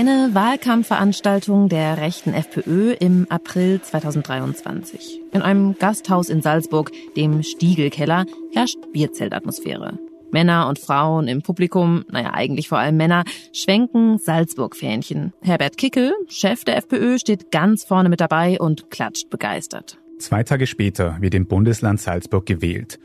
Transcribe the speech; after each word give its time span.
Eine 0.00 0.30
Wahlkampfveranstaltung 0.32 1.68
der 1.68 1.98
rechten 1.98 2.32
FPÖ 2.32 2.92
im 2.92 3.26
April 3.28 3.82
2023. 3.82 5.20
In 5.30 5.42
einem 5.42 5.76
Gasthaus 5.78 6.30
in 6.30 6.40
Salzburg, 6.40 6.90
dem 7.18 7.42
Stiegelkeller, 7.42 8.24
herrscht 8.54 8.78
Bierzeltatmosphäre. 8.94 9.98
Männer 10.30 10.68
und 10.68 10.78
Frauen 10.78 11.28
im 11.28 11.42
Publikum, 11.42 12.06
naja 12.10 12.32
eigentlich 12.32 12.66
vor 12.66 12.78
allem 12.78 12.96
Männer, 12.96 13.24
schwenken 13.52 14.16
Salzburg-Fähnchen. 14.16 15.34
Herbert 15.42 15.76
Kickel, 15.76 16.14
Chef 16.28 16.64
der 16.64 16.78
FPÖ, 16.78 17.18
steht 17.18 17.50
ganz 17.50 17.84
vorne 17.84 18.08
mit 18.08 18.22
dabei 18.22 18.58
und 18.58 18.90
klatscht 18.90 19.28
begeistert. 19.28 19.98
Zwei 20.18 20.44
Tage 20.44 20.66
später 20.66 21.18
wird 21.20 21.34
im 21.34 21.44
Bundesland 21.46 22.00
Salzburg 22.00 22.46
gewählt. 22.46 22.98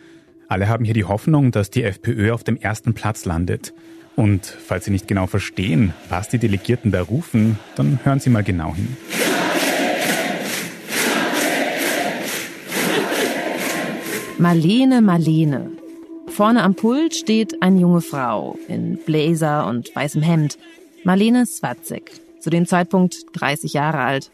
Alle 0.48 0.70
haben 0.70 0.86
hier 0.86 0.94
die 0.94 1.04
Hoffnung, 1.04 1.52
dass 1.52 1.70
die 1.70 1.84
FPÖ 1.84 2.32
auf 2.32 2.46
dem 2.46 2.56
ersten 2.56 2.94
Platz 2.94 3.26
landet. 3.26 3.74
Und 4.16 4.46
falls 4.46 4.86
Sie 4.86 4.92
nicht 4.92 5.08
genau 5.08 5.28
verstehen, 5.28 5.94
was 6.10 6.30
die 6.30 6.38
Delegierten 6.38 6.92
da 6.92 7.02
rufen, 7.02 7.60
dann 7.76 8.00
hören 8.04 8.20
Sie 8.20 8.30
mal 8.30 8.44
genau 8.44 8.74
hin. 8.74 8.96
Marlene, 14.38 15.02
Marlene. 15.02 15.72
Vorne 16.28 16.64
am 16.64 16.76
Pult 16.76 17.16
steht 17.16 17.62
eine 17.62 17.80
junge 17.80 18.02
Frau 18.02 18.58
in 18.68 18.98
Blazer 18.98 19.68
und 19.68 19.96
weißem 19.96 20.22
Hemd. 20.22 20.58
Marlene 21.04 21.46
Swatzek, 21.46 22.12
zu 22.40 22.50
dem 22.50 22.66
Zeitpunkt 22.66 23.16
30 23.34 23.74
Jahre 23.74 24.00
alt. 24.00 24.32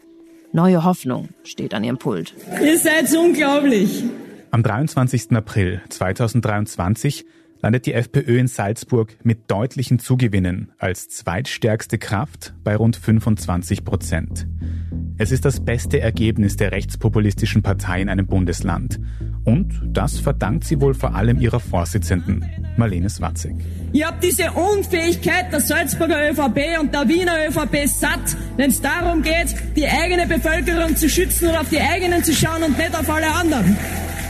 Neue 0.52 0.84
Hoffnung 0.84 1.28
steht 1.44 1.72
an 1.74 1.84
ihrem 1.84 1.98
Pult. 1.98 2.34
Ihr 2.60 2.78
seid 2.78 3.14
unglaublich. 3.16 4.04
Am 4.50 4.62
23. 4.62 5.32
April 5.32 5.80
2023 5.88 7.24
landet 7.62 7.86
die 7.86 7.94
FPÖ 7.94 8.38
in 8.38 8.48
Salzburg 8.48 9.16
mit 9.22 9.50
deutlichen 9.50 9.98
Zugewinnen 10.00 10.72
als 10.78 11.08
zweitstärkste 11.08 11.96
Kraft 11.96 12.54
bei 12.64 12.76
rund 12.76 12.96
25 12.96 13.84
Prozent. 13.84 14.48
Es 15.18 15.30
ist 15.30 15.44
das 15.44 15.64
beste 15.64 16.00
Ergebnis 16.00 16.56
der 16.56 16.72
rechtspopulistischen 16.72 17.62
Partei 17.62 18.02
in 18.02 18.08
einem 18.08 18.26
Bundesland. 18.26 18.98
Und 19.44 19.80
das 19.84 20.18
verdankt 20.18 20.64
sie 20.64 20.80
wohl 20.80 20.94
vor 20.94 21.14
allem 21.14 21.40
ihrer 21.40 21.60
Vorsitzenden, 21.60 22.44
Marlene 22.76 23.08
Swatzek. 23.08 23.54
Ihr 23.92 24.06
habt 24.06 24.24
diese 24.24 24.50
Unfähigkeit 24.52 25.52
der 25.52 25.60
Salzburger 25.60 26.30
ÖVP 26.30 26.80
und 26.80 26.92
der 26.92 27.08
Wiener 27.08 27.34
ÖVP 27.48 27.86
satt, 27.86 28.36
wenn 28.56 28.70
es 28.70 28.80
darum 28.80 29.22
geht, 29.22 29.54
die 29.76 29.86
eigene 29.86 30.26
Bevölkerung 30.26 30.96
zu 30.96 31.08
schützen 31.08 31.48
und 31.48 31.56
auf 31.56 31.68
die 31.68 31.80
eigenen 31.80 32.24
zu 32.24 32.32
schauen 32.32 32.62
und 32.64 32.76
nicht 32.76 32.94
auf 32.94 33.08
alle 33.08 33.30
anderen. 33.32 33.76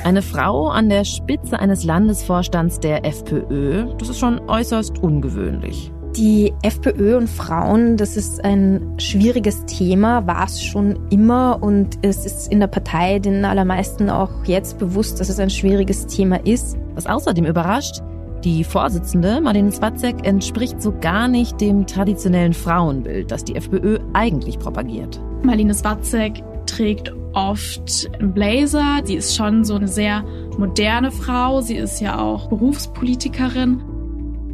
Eine 0.05 0.23
Frau 0.23 0.67
an 0.67 0.89
der 0.89 1.05
Spitze 1.05 1.61
eines 1.61 1.85
Landesvorstands 1.85 2.81
der 2.81 3.07
FPÖ, 3.07 3.87
das 3.99 4.09
ist 4.09 4.19
schon 4.19 4.41
äußerst 4.49 4.99
ungewöhnlich. 4.99 5.93
Die 6.17 6.53
FPÖ 6.63 7.17
und 7.17 7.31
Frauen, 7.31 7.97
das 7.97 8.17
ist 8.17 8.45
ein 8.45 8.95
schwieriges 8.99 9.65
Thema, 9.67 10.27
war 10.27 10.45
es 10.45 10.61
schon 10.61 10.99
immer 11.11 11.63
und 11.63 11.99
es 12.03 12.27
ist 12.27 12.51
in 12.51 12.59
der 12.59 12.67
Partei 12.67 13.21
den 13.21 13.45
allermeisten 13.45 14.11
auch 14.11 14.45
jetzt 14.45 14.79
bewusst, 14.79 15.21
dass 15.21 15.29
es 15.29 15.39
ein 15.39 15.51
schwieriges 15.51 16.07
Thema 16.09 16.45
ist. 16.45 16.77
Was 16.95 17.07
außerdem 17.07 17.47
überrascht, 17.47 18.01
die 18.43 18.65
Vorsitzende, 18.65 19.41
Marlene 19.41 19.71
Zwatzek, 19.71 20.27
entspricht 20.27 20.83
so 20.83 20.93
gar 21.01 21.29
nicht 21.29 21.61
dem 21.61 21.87
traditionellen 21.87 22.55
Frauenbild, 22.55 23.31
das 23.31 23.45
die 23.45 23.55
FPÖ 23.55 24.01
eigentlich 24.15 24.59
propagiert. 24.59 25.21
Marlene 25.45 25.75
Zwatzek 25.75 26.43
trägt 26.67 27.13
oft 27.33 28.11
einen 28.19 28.33
Blazer. 28.33 29.01
Sie 29.05 29.15
ist 29.15 29.37
schon 29.37 29.65
so 29.65 29.75
eine 29.75 29.89
sehr 29.89 30.25
moderne 30.59 31.11
Frau. 31.11 31.61
Sie 31.61 31.77
ist 31.77 32.01
ja 32.01 32.19
auch 32.19 32.49
Berufspolitikerin. 32.49 33.83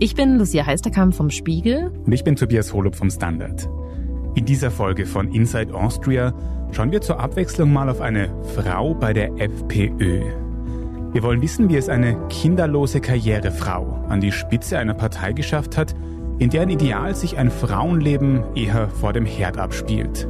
Ich 0.00 0.14
bin 0.14 0.38
Lucia 0.38 0.64
Heisterkamp 0.64 1.14
vom 1.14 1.30
Spiegel. 1.30 1.90
Und 2.06 2.12
ich 2.12 2.24
bin 2.24 2.36
Tobias 2.36 2.72
Holub 2.72 2.94
vom 2.94 3.10
Standard. 3.10 3.68
In 4.34 4.44
dieser 4.44 4.70
Folge 4.70 5.06
von 5.06 5.32
Inside 5.32 5.74
Austria 5.74 6.32
schauen 6.70 6.92
wir 6.92 7.00
zur 7.00 7.18
Abwechslung 7.18 7.72
mal 7.72 7.88
auf 7.88 8.00
eine 8.00 8.30
Frau 8.54 8.94
bei 8.94 9.12
der 9.12 9.32
FPÖ. 9.38 10.22
Wir 11.12 11.22
wollen 11.22 11.42
wissen, 11.42 11.68
wie 11.70 11.76
es 11.76 11.88
eine 11.88 12.16
kinderlose 12.28 13.00
Karrierefrau 13.00 14.04
an 14.08 14.20
die 14.20 14.30
Spitze 14.30 14.78
einer 14.78 14.94
Partei 14.94 15.32
geschafft 15.32 15.76
hat, 15.76 15.94
in 16.38 16.50
deren 16.50 16.68
Ideal 16.68 17.14
sich 17.14 17.38
ein 17.38 17.50
Frauenleben 17.50 18.44
eher 18.54 18.88
vor 18.88 19.12
dem 19.12 19.24
Herd 19.24 19.58
abspielt. 19.58 20.28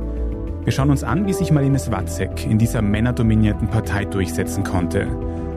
Wir 0.68 0.72
schauen 0.72 0.90
uns 0.90 1.02
an, 1.02 1.26
wie 1.26 1.32
sich 1.32 1.50
Marlene 1.50 1.78
Swatzek 1.78 2.44
in 2.44 2.58
dieser 2.58 2.82
männerdominierten 2.82 3.68
Partei 3.68 4.04
durchsetzen 4.04 4.64
konnte 4.64 5.06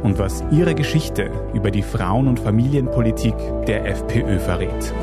und 0.04 0.18
was 0.18 0.42
ihre 0.52 0.74
Geschichte 0.74 1.30
über 1.54 1.70
die 1.70 1.82
Frauen- 1.82 2.30
und 2.30 2.40
Familienpolitik 2.40 3.36
der 3.68 3.86
FPÖ 3.88 4.40
verrät. 4.40 4.94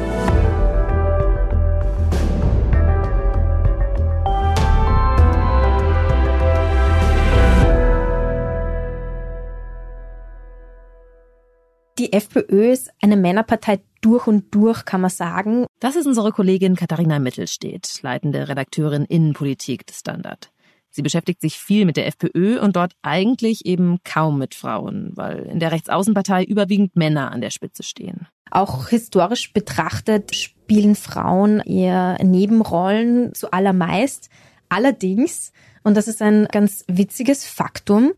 Die 11.98 12.12
FPÖ 12.12 12.70
ist 12.70 12.92
eine 13.02 13.16
Männerpartei 13.16 13.80
durch 14.02 14.28
und 14.28 14.54
durch, 14.54 14.84
kann 14.84 15.00
man 15.00 15.10
sagen. 15.10 15.66
Das 15.80 15.96
ist 15.96 16.06
unsere 16.06 16.30
Kollegin 16.30 16.76
Katharina 16.76 17.18
Mittelstedt, 17.18 17.98
leitende 18.02 18.48
Redakteurin 18.48 19.04
Innenpolitik 19.04 19.84
des 19.84 19.98
Standard. 19.98 20.52
Sie 20.90 21.02
beschäftigt 21.02 21.40
sich 21.40 21.58
viel 21.58 21.84
mit 21.86 21.96
der 21.96 22.06
FPÖ 22.06 22.60
und 22.60 22.76
dort 22.76 22.92
eigentlich 23.02 23.66
eben 23.66 23.98
kaum 24.04 24.38
mit 24.38 24.54
Frauen, 24.54 25.10
weil 25.16 25.40
in 25.40 25.58
der 25.58 25.72
Rechtsaußenpartei 25.72 26.44
überwiegend 26.44 26.94
Männer 26.94 27.32
an 27.32 27.40
der 27.40 27.50
Spitze 27.50 27.82
stehen. 27.82 28.28
Auch 28.48 28.88
historisch 28.88 29.52
betrachtet 29.52 30.36
spielen 30.36 30.94
Frauen 30.94 31.58
eher 31.58 32.16
Nebenrollen 32.22 33.34
zu 33.34 33.50
allermeist. 33.50 34.30
Allerdings, 34.68 35.52
und 35.82 35.96
das 35.96 36.06
ist 36.06 36.22
ein 36.22 36.46
ganz 36.52 36.84
witziges 36.86 37.44
Faktum, 37.44 38.12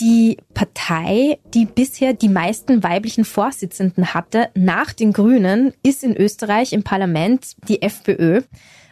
die 0.00 0.38
Partei, 0.54 1.38
die 1.52 1.66
bisher 1.66 2.14
die 2.14 2.28
meisten 2.28 2.82
weiblichen 2.82 3.24
Vorsitzenden 3.24 4.14
hatte, 4.14 4.48
nach 4.54 4.92
den 4.92 5.12
Grünen, 5.12 5.72
ist 5.82 6.02
in 6.02 6.16
Österreich 6.16 6.72
im 6.72 6.82
Parlament 6.82 7.56
die 7.68 7.82
FPÖ. 7.82 8.42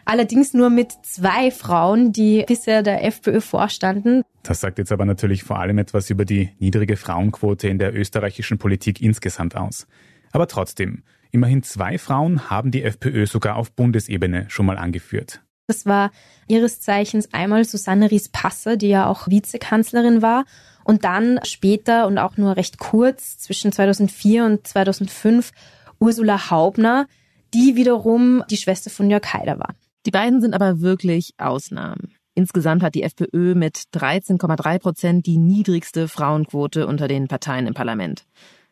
Allerdings 0.05 0.53
nur 0.53 0.69
mit 0.69 0.91
zwei 1.03 1.51
Frauen, 1.51 2.11
die 2.11 2.43
bisher 2.47 2.81
der 2.81 3.03
FPÖ 3.05 3.41
vorstanden. 3.41 4.23
Das 4.43 4.61
sagt 4.61 4.79
jetzt 4.79 4.91
aber 4.91 5.05
natürlich 5.05 5.43
vor 5.43 5.59
allem 5.59 5.77
etwas 5.77 6.09
über 6.09 6.25
die 6.25 6.49
niedrige 6.59 6.97
Frauenquote 6.97 7.67
in 7.67 7.77
der 7.77 7.95
österreichischen 7.95 8.57
Politik 8.57 9.01
insgesamt 9.01 9.55
aus. 9.55 9.87
Aber 10.31 10.47
trotzdem, 10.47 11.03
immerhin 11.31 11.63
zwei 11.63 11.97
Frauen 11.97 12.49
haben 12.49 12.71
die 12.71 12.83
FPÖ 12.83 13.25
sogar 13.25 13.55
auf 13.55 13.71
Bundesebene 13.71 14.45
schon 14.49 14.65
mal 14.65 14.77
angeführt. 14.77 15.41
Das 15.67 15.85
war 15.85 16.09
ihres 16.47 16.81
Zeichens 16.81 17.31
einmal 17.31 17.63
Susanne 17.63 18.09
Ries-Passer, 18.09 18.75
die 18.75 18.89
ja 18.89 19.05
auch 19.05 19.27
Vizekanzlerin 19.27 20.23
war, 20.23 20.45
und 20.89 21.03
dann 21.03 21.39
später 21.43 22.07
und 22.07 22.17
auch 22.17 22.35
nur 22.37 22.57
recht 22.57 22.79
kurz 22.79 23.37
zwischen 23.37 23.71
2004 23.71 24.43
und 24.43 24.65
2005 24.65 25.51
Ursula 25.99 26.49
Haubner, 26.49 27.05
die 27.53 27.75
wiederum 27.75 28.43
die 28.49 28.57
Schwester 28.57 28.89
von 28.89 29.07
Jörg 29.07 29.31
Haider 29.31 29.59
war. 29.59 29.75
Die 30.07 30.11
beiden 30.11 30.41
sind 30.41 30.55
aber 30.55 30.81
wirklich 30.81 31.35
Ausnahmen. 31.37 32.15
Insgesamt 32.33 32.81
hat 32.81 32.95
die 32.95 33.03
FPÖ 33.03 33.53
mit 33.53 33.83
13,3 33.93 34.79
Prozent 34.79 35.25
die 35.27 35.37
niedrigste 35.37 36.07
Frauenquote 36.07 36.87
unter 36.87 37.07
den 37.07 37.27
Parteien 37.27 37.67
im 37.67 37.75
Parlament. 37.75 38.25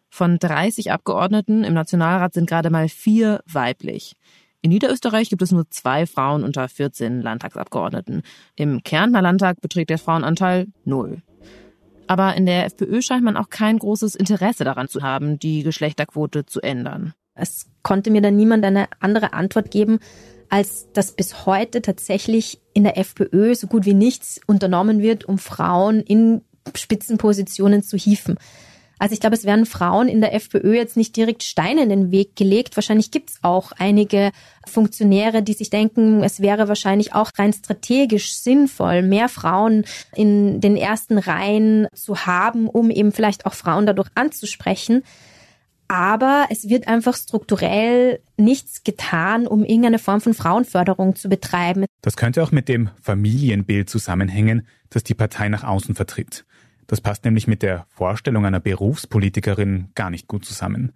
Von 0.10 0.40
30 0.40 0.92
Abgeordneten 0.92 1.64
im 1.64 1.76
Nationalrat 1.76 2.34
sind 2.34 2.50
gerade 2.50 2.72
mal 2.72 2.90
vier 2.90 3.44
weiblich. 3.46 4.16
In 4.64 4.72
Niederösterreich 4.72 5.30
gibt 5.30 5.44
es 5.44 5.52
nur 5.52 5.70
zwei 5.70 6.08
Frauen 6.08 6.44
unter 6.44 6.68
14 6.68 7.22
Landtagsabgeordneten. 7.22 8.24
Im 8.56 8.82
Kärntner 8.82 9.22
Landtag 9.22 9.62
beträgt 9.62 9.92
der 9.92 10.00
Frauenanteil 10.00 10.66
null. 10.84 11.22
Aber 12.08 12.36
in 12.36 12.46
der 12.46 12.66
FPÖ 12.66 13.02
scheint 13.02 13.24
man 13.24 13.38
auch 13.38 13.50
kein 13.50 13.78
großes 13.78 14.16
Interesse 14.16 14.64
daran 14.64 14.88
zu 14.88 15.02
haben, 15.02 15.40
die 15.40 15.64
Geschlechterquote 15.64 16.46
zu 16.46 16.62
ändern. 16.62 17.14
Es 17.36 17.68
konnte 17.84 18.10
mir 18.10 18.22
dann 18.22 18.36
niemand 18.36 18.66
eine 18.66 18.88
andere 19.00 19.34
Antwort 19.34 19.70
geben, 19.70 20.00
als 20.50 20.92
dass 20.94 21.12
bis 21.12 21.46
heute 21.46 21.82
tatsächlich 21.82 22.62
in 22.74 22.84
der 22.84 22.98
FPÖ 22.98 23.54
so 23.56 23.68
gut 23.68 23.86
wie 23.86 23.94
nichts 23.94 24.40
unternommen 24.48 25.02
wird, 25.02 25.26
um 25.26 25.38
Frauen 25.38 26.02
in 26.02 26.42
Spitzenpositionen 26.74 27.84
zu 27.84 27.98
hieven. 27.98 28.38
Also 29.00 29.14
ich 29.14 29.20
glaube, 29.20 29.36
es 29.36 29.46
werden 29.46 29.66
Frauen 29.66 30.08
in 30.08 30.22
der 30.22 30.34
FPÖ 30.34 30.74
jetzt 30.76 30.98
nicht 30.98 31.16
direkt 31.16 31.44
Steine 31.44 31.84
in 31.84 31.90
den 31.90 32.12
Weg 32.12 32.36
gelegt. 32.36 32.76
Wahrscheinlich 32.76 33.12
gibt 33.12 33.30
es 33.30 33.40
auch 33.44 33.72
einige 33.78 34.32
Funktionäre, 34.68 35.44
die 35.44 35.54
sich 35.54 35.70
denken, 35.70 36.24
es 36.24 36.42
wäre 36.42 36.68
wahrscheinlich 36.68 37.14
auch 37.14 37.32
rein 37.38 37.54
strategisch 37.54 38.36
sinnvoll, 38.36 39.02
mehr 39.02 39.30
Frauen 39.30 39.86
in 40.16 40.62
den 40.62 40.76
ersten 40.76 41.18
Reihen 41.18 41.88
zu 41.94 42.26
haben, 42.26 42.68
um 42.68 42.90
eben 42.90 43.12
vielleicht 43.12 43.46
auch 43.46 43.54
Frauen 43.54 43.86
dadurch 43.86 44.10
anzusprechen. 44.16 45.04
Aber 45.88 46.48
es 46.50 46.68
wird 46.68 46.88
einfach 46.88 47.16
strukturell 47.16 48.20
nichts 48.36 48.84
getan, 48.84 49.48
um 49.48 49.64
irgendeine 49.64 50.00
Form 50.00 50.20
von 50.20 50.34
Frauenförderung 50.34 51.16
zu 51.16 51.30
betreiben. 51.30 51.86
Das 52.02 52.18
könnte 52.18 52.44
auch 52.44 52.52
mit 52.52 52.68
dem 52.68 52.90
Familienbild 53.02 53.90
zusammenhängen, 53.90 54.68
das 54.90 55.04
die 55.04 55.14
Partei 55.14 55.48
nach 55.48 55.64
außen 55.64 55.96
vertritt. 55.96 56.46
Das 56.88 57.02
passt 57.02 57.26
nämlich 57.26 57.48
mit 57.48 57.64
der 57.64 57.86
Vorstellung 57.90 58.46
einer 58.46 58.62
Berufspolitikerin 58.62 59.90
gar 59.94 60.10
nicht 60.10 60.28
gut 60.28 60.46
zusammen. 60.46 60.94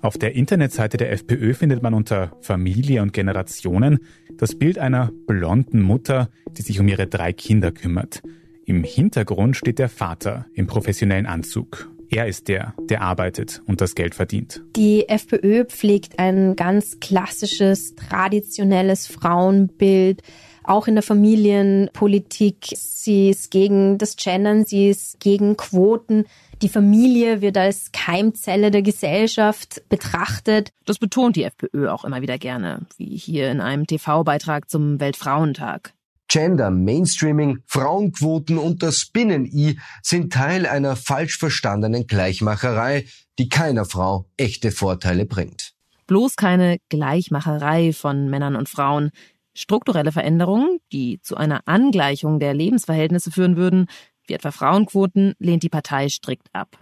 Auf 0.00 0.18
der 0.18 0.36
Internetseite 0.36 0.96
der 0.96 1.10
FPÖ 1.10 1.52
findet 1.52 1.82
man 1.82 1.92
unter 1.92 2.30
Familie 2.40 3.02
und 3.02 3.12
Generationen 3.12 3.98
das 4.36 4.56
Bild 4.56 4.78
einer 4.78 5.10
blonden 5.26 5.82
Mutter, 5.82 6.30
die 6.52 6.62
sich 6.62 6.78
um 6.78 6.86
ihre 6.86 7.08
drei 7.08 7.32
Kinder 7.32 7.72
kümmert. 7.72 8.22
Im 8.64 8.84
Hintergrund 8.84 9.56
steht 9.56 9.80
der 9.80 9.88
Vater 9.88 10.46
im 10.54 10.68
professionellen 10.68 11.26
Anzug. 11.26 11.90
Er 12.08 12.28
ist 12.28 12.46
der, 12.46 12.74
der 12.88 13.02
arbeitet 13.02 13.62
und 13.66 13.80
das 13.80 13.96
Geld 13.96 14.14
verdient. 14.14 14.62
Die 14.76 15.08
FPÖ 15.08 15.64
pflegt 15.64 16.20
ein 16.20 16.54
ganz 16.54 17.00
klassisches, 17.00 17.96
traditionelles 17.96 19.08
Frauenbild 19.08 20.22
auch 20.68 20.86
in 20.86 20.94
der 20.94 21.02
Familienpolitik. 21.02 22.68
Sie 22.74 23.30
ist 23.30 23.50
gegen 23.50 23.98
das 23.98 24.16
Gendern, 24.16 24.64
sie 24.64 24.88
ist 24.88 25.20
gegen 25.20 25.56
Quoten. 25.56 26.24
Die 26.62 26.68
Familie 26.68 27.42
wird 27.42 27.58
als 27.58 27.92
Keimzelle 27.92 28.70
der 28.70 28.82
Gesellschaft 28.82 29.82
betrachtet. 29.88 30.70
Das 30.86 30.98
betont 30.98 31.36
die 31.36 31.44
FPÖ 31.44 31.88
auch 31.88 32.04
immer 32.04 32.22
wieder 32.22 32.38
gerne, 32.38 32.86
wie 32.96 33.16
hier 33.16 33.50
in 33.50 33.60
einem 33.60 33.86
TV-Beitrag 33.86 34.70
zum 34.70 34.98
Weltfrauentag. 35.00 35.92
Gender, 36.28 36.70
Mainstreaming, 36.70 37.58
Frauenquoten 37.66 38.58
und 38.58 38.82
das 38.82 39.06
Binnen-I 39.06 39.78
sind 40.02 40.32
Teil 40.32 40.66
einer 40.66 40.96
falsch 40.96 41.38
verstandenen 41.38 42.06
Gleichmacherei, 42.06 43.06
die 43.38 43.48
keiner 43.48 43.84
Frau 43.84 44.26
echte 44.36 44.72
Vorteile 44.72 45.24
bringt. 45.24 45.72
Bloß 46.06 46.36
keine 46.36 46.78
Gleichmacherei 46.88 47.92
von 47.92 48.28
Männern 48.28 48.56
und 48.56 48.68
Frauen. 48.68 49.10
Strukturelle 49.56 50.12
Veränderungen, 50.12 50.80
die 50.92 51.20
zu 51.22 51.36
einer 51.36 51.62
Angleichung 51.64 52.38
der 52.38 52.52
Lebensverhältnisse 52.52 53.30
führen 53.30 53.56
würden, 53.56 53.86
wie 54.26 54.34
etwa 54.34 54.50
Frauenquoten, 54.50 55.34
lehnt 55.38 55.62
die 55.62 55.68
Partei 55.68 56.08
strikt 56.08 56.48
ab. 56.52 56.78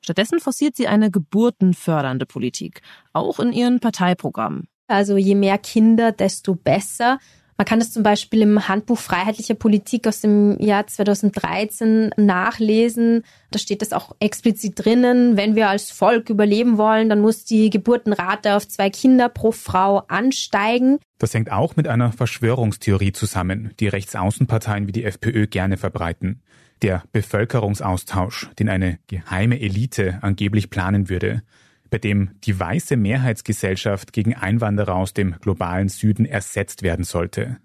Stattdessen 0.00 0.40
forciert 0.40 0.76
sie 0.76 0.88
eine 0.88 1.10
geburtenfördernde 1.10 2.26
Politik, 2.26 2.82
auch 3.12 3.38
in 3.38 3.52
ihren 3.52 3.80
Parteiprogrammen. 3.80 4.68
Also 4.88 5.16
je 5.16 5.34
mehr 5.34 5.58
Kinder, 5.58 6.12
desto 6.12 6.54
besser. 6.54 7.18
Man 7.58 7.64
kann 7.64 7.78
das 7.78 7.90
zum 7.90 8.02
Beispiel 8.02 8.42
im 8.42 8.68
Handbuch 8.68 8.98
Freiheitlicher 8.98 9.54
Politik 9.54 10.06
aus 10.06 10.20
dem 10.20 10.60
Jahr 10.60 10.86
2013 10.86 12.10
nachlesen. 12.18 13.24
Da 13.50 13.58
steht 13.58 13.80
das 13.80 13.94
auch 13.94 14.14
explizit 14.20 14.84
drinnen. 14.84 15.38
Wenn 15.38 15.54
wir 15.54 15.70
als 15.70 15.90
Volk 15.90 16.28
überleben 16.28 16.76
wollen, 16.76 17.08
dann 17.08 17.20
muss 17.20 17.44
die 17.44 17.70
Geburtenrate 17.70 18.56
auf 18.56 18.68
zwei 18.68 18.90
Kinder 18.90 19.30
pro 19.30 19.52
Frau 19.52 20.02
ansteigen. 20.08 20.98
Das 21.18 21.32
hängt 21.32 21.50
auch 21.50 21.76
mit 21.76 21.88
einer 21.88 22.12
Verschwörungstheorie 22.12 23.12
zusammen, 23.12 23.72
die 23.80 23.88
Rechtsaußenparteien 23.88 24.86
wie 24.86 24.92
die 24.92 25.04
FPÖ 25.04 25.46
gerne 25.46 25.78
verbreiten. 25.78 26.42
Der 26.82 27.04
Bevölkerungsaustausch, 27.12 28.50
den 28.58 28.68
eine 28.68 28.98
geheime 29.06 29.58
Elite 29.58 30.18
angeblich 30.20 30.68
planen 30.68 31.08
würde 31.08 31.42
bei 31.90 31.98
dem 31.98 32.30
die 32.44 32.58
weiße 32.58 32.96
Mehrheitsgesellschaft 32.96 34.12
gegen 34.12 34.34
Einwanderer 34.34 34.94
aus 34.94 35.14
dem 35.14 35.36
globalen 35.40 35.88
Süden 35.88 36.24
ersetzt 36.24 36.82
werden 36.82 37.04
sollte. 37.04 37.58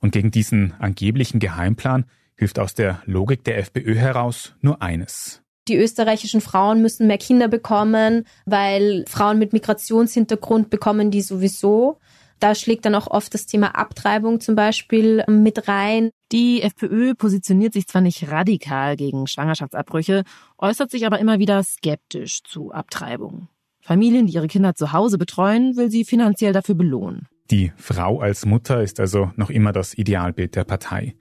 Und 0.00 0.12
gegen 0.12 0.30
diesen 0.30 0.74
angeblichen 0.78 1.40
Geheimplan 1.40 2.04
hilft 2.36 2.58
aus 2.58 2.74
der 2.74 3.02
Logik 3.04 3.44
der 3.44 3.58
FPÖ 3.58 3.96
heraus 3.96 4.54
nur 4.60 4.80
eines. 4.80 5.42
Die 5.68 5.76
österreichischen 5.76 6.40
Frauen 6.40 6.80
müssen 6.80 7.06
mehr 7.06 7.18
Kinder 7.18 7.48
bekommen, 7.48 8.24
weil 8.46 9.04
Frauen 9.06 9.38
mit 9.38 9.52
Migrationshintergrund 9.52 10.70
bekommen 10.70 11.10
die 11.10 11.20
sowieso. 11.20 11.98
Da 12.40 12.54
schlägt 12.54 12.84
dann 12.84 12.94
auch 12.94 13.08
oft 13.08 13.34
das 13.34 13.46
Thema 13.46 13.74
Abtreibung 13.74 14.40
zum 14.40 14.54
Beispiel 14.54 15.24
mit 15.28 15.66
rein. 15.66 16.10
Die 16.30 16.62
FPÖ 16.62 17.14
positioniert 17.14 17.72
sich 17.72 17.88
zwar 17.88 18.00
nicht 18.02 18.30
radikal 18.30 18.96
gegen 18.96 19.26
Schwangerschaftsabbrüche, 19.26 20.22
äußert 20.56 20.90
sich 20.90 21.06
aber 21.06 21.18
immer 21.18 21.38
wieder 21.38 21.62
skeptisch 21.62 22.42
zu 22.44 22.70
Abtreibung. 22.70 23.48
Familien, 23.80 24.26
die 24.26 24.34
ihre 24.34 24.48
Kinder 24.48 24.74
zu 24.74 24.92
Hause 24.92 25.18
betreuen, 25.18 25.76
will 25.76 25.90
sie 25.90 26.04
finanziell 26.04 26.52
dafür 26.52 26.74
belohnen. 26.74 27.26
Die 27.50 27.72
Frau 27.76 28.20
als 28.20 28.44
Mutter 28.44 28.82
ist 28.82 29.00
also 29.00 29.32
noch 29.36 29.50
immer 29.50 29.72
das 29.72 29.96
Idealbild 29.96 30.54
der 30.54 30.64
Partei. 30.64 31.16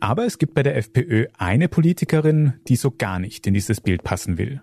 Aber 0.00 0.26
es 0.26 0.38
gibt 0.38 0.54
bei 0.54 0.62
der 0.62 0.76
FPÖ 0.76 1.26
eine 1.38 1.68
Politikerin, 1.68 2.54
die 2.68 2.76
so 2.76 2.90
gar 2.90 3.18
nicht 3.18 3.46
in 3.46 3.54
dieses 3.54 3.80
Bild 3.80 4.02
passen 4.02 4.36
will. 4.36 4.60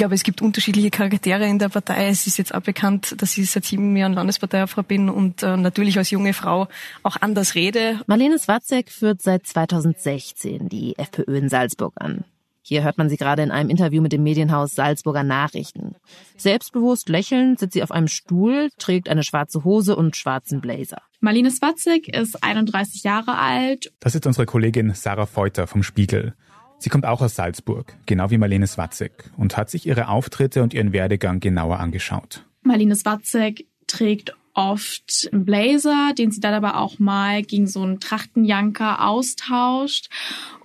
Glaube, 0.00 0.14
es 0.14 0.22
gibt 0.22 0.40
unterschiedliche 0.40 0.90
Charaktere 0.90 1.46
in 1.46 1.58
der 1.58 1.68
Partei. 1.68 2.08
Es 2.08 2.26
ist 2.26 2.38
jetzt 2.38 2.54
auch 2.54 2.62
bekannt, 2.62 3.16
dass 3.18 3.36
ich 3.36 3.50
seit 3.50 3.66
sieben 3.66 3.94
Jahren 3.94 4.14
Landesparteiobfrau 4.14 4.82
bin 4.82 5.10
und 5.10 5.42
äh, 5.42 5.58
natürlich 5.58 5.98
als 5.98 6.10
junge 6.10 6.32
Frau 6.32 6.68
auch 7.02 7.18
anders 7.20 7.54
rede. 7.54 8.00
Marlene 8.06 8.38
Swatzek 8.38 8.90
führt 8.90 9.20
seit 9.20 9.46
2016 9.46 10.70
die 10.70 10.96
FPÖ 10.96 11.36
in 11.36 11.50
Salzburg 11.50 11.92
an. 11.96 12.24
Hier 12.62 12.82
hört 12.82 12.96
man 12.96 13.10
sie 13.10 13.18
gerade 13.18 13.42
in 13.42 13.50
einem 13.50 13.68
Interview 13.68 14.00
mit 14.00 14.12
dem 14.12 14.22
Medienhaus 14.22 14.74
Salzburger 14.74 15.22
Nachrichten. 15.22 15.96
Selbstbewusst 16.38 17.10
lächelnd 17.10 17.58
sitzt 17.58 17.74
sie 17.74 17.82
auf 17.82 17.90
einem 17.90 18.08
Stuhl, 18.08 18.70
trägt 18.78 19.10
eine 19.10 19.22
schwarze 19.22 19.64
Hose 19.64 19.96
und 19.96 20.16
schwarzen 20.16 20.62
Blazer. 20.62 21.02
Marlene 21.20 21.50
Swatzek 21.50 22.08
ist 22.08 22.42
31 22.42 23.02
Jahre 23.02 23.36
alt. 23.36 23.92
Das 24.00 24.14
ist 24.14 24.26
unsere 24.26 24.46
Kollegin 24.46 24.94
Sarah 24.94 25.26
Feuter 25.26 25.66
vom 25.66 25.82
Spiegel. 25.82 26.32
Sie 26.80 26.88
kommt 26.88 27.04
auch 27.04 27.20
aus 27.20 27.34
Salzburg, 27.34 27.94
genau 28.06 28.30
wie 28.30 28.38
Marlene 28.38 28.66
Swatzek, 28.66 29.30
und 29.36 29.58
hat 29.58 29.68
sich 29.68 29.86
ihre 29.86 30.08
Auftritte 30.08 30.62
und 30.62 30.72
ihren 30.72 30.94
Werdegang 30.94 31.38
genauer 31.38 31.78
angeschaut. 31.78 32.42
Marlene 32.62 32.96
Swatzek 32.96 33.66
trägt 33.86 34.34
oft 34.54 35.28
einen 35.30 35.44
Blazer, 35.44 36.12
den 36.16 36.30
sie 36.30 36.40
dann 36.40 36.54
aber 36.54 36.78
auch 36.78 36.98
mal 36.98 37.42
gegen 37.42 37.66
so 37.66 37.82
einen 37.82 38.00
Trachtenjanker 38.00 39.06
austauscht. 39.06 40.08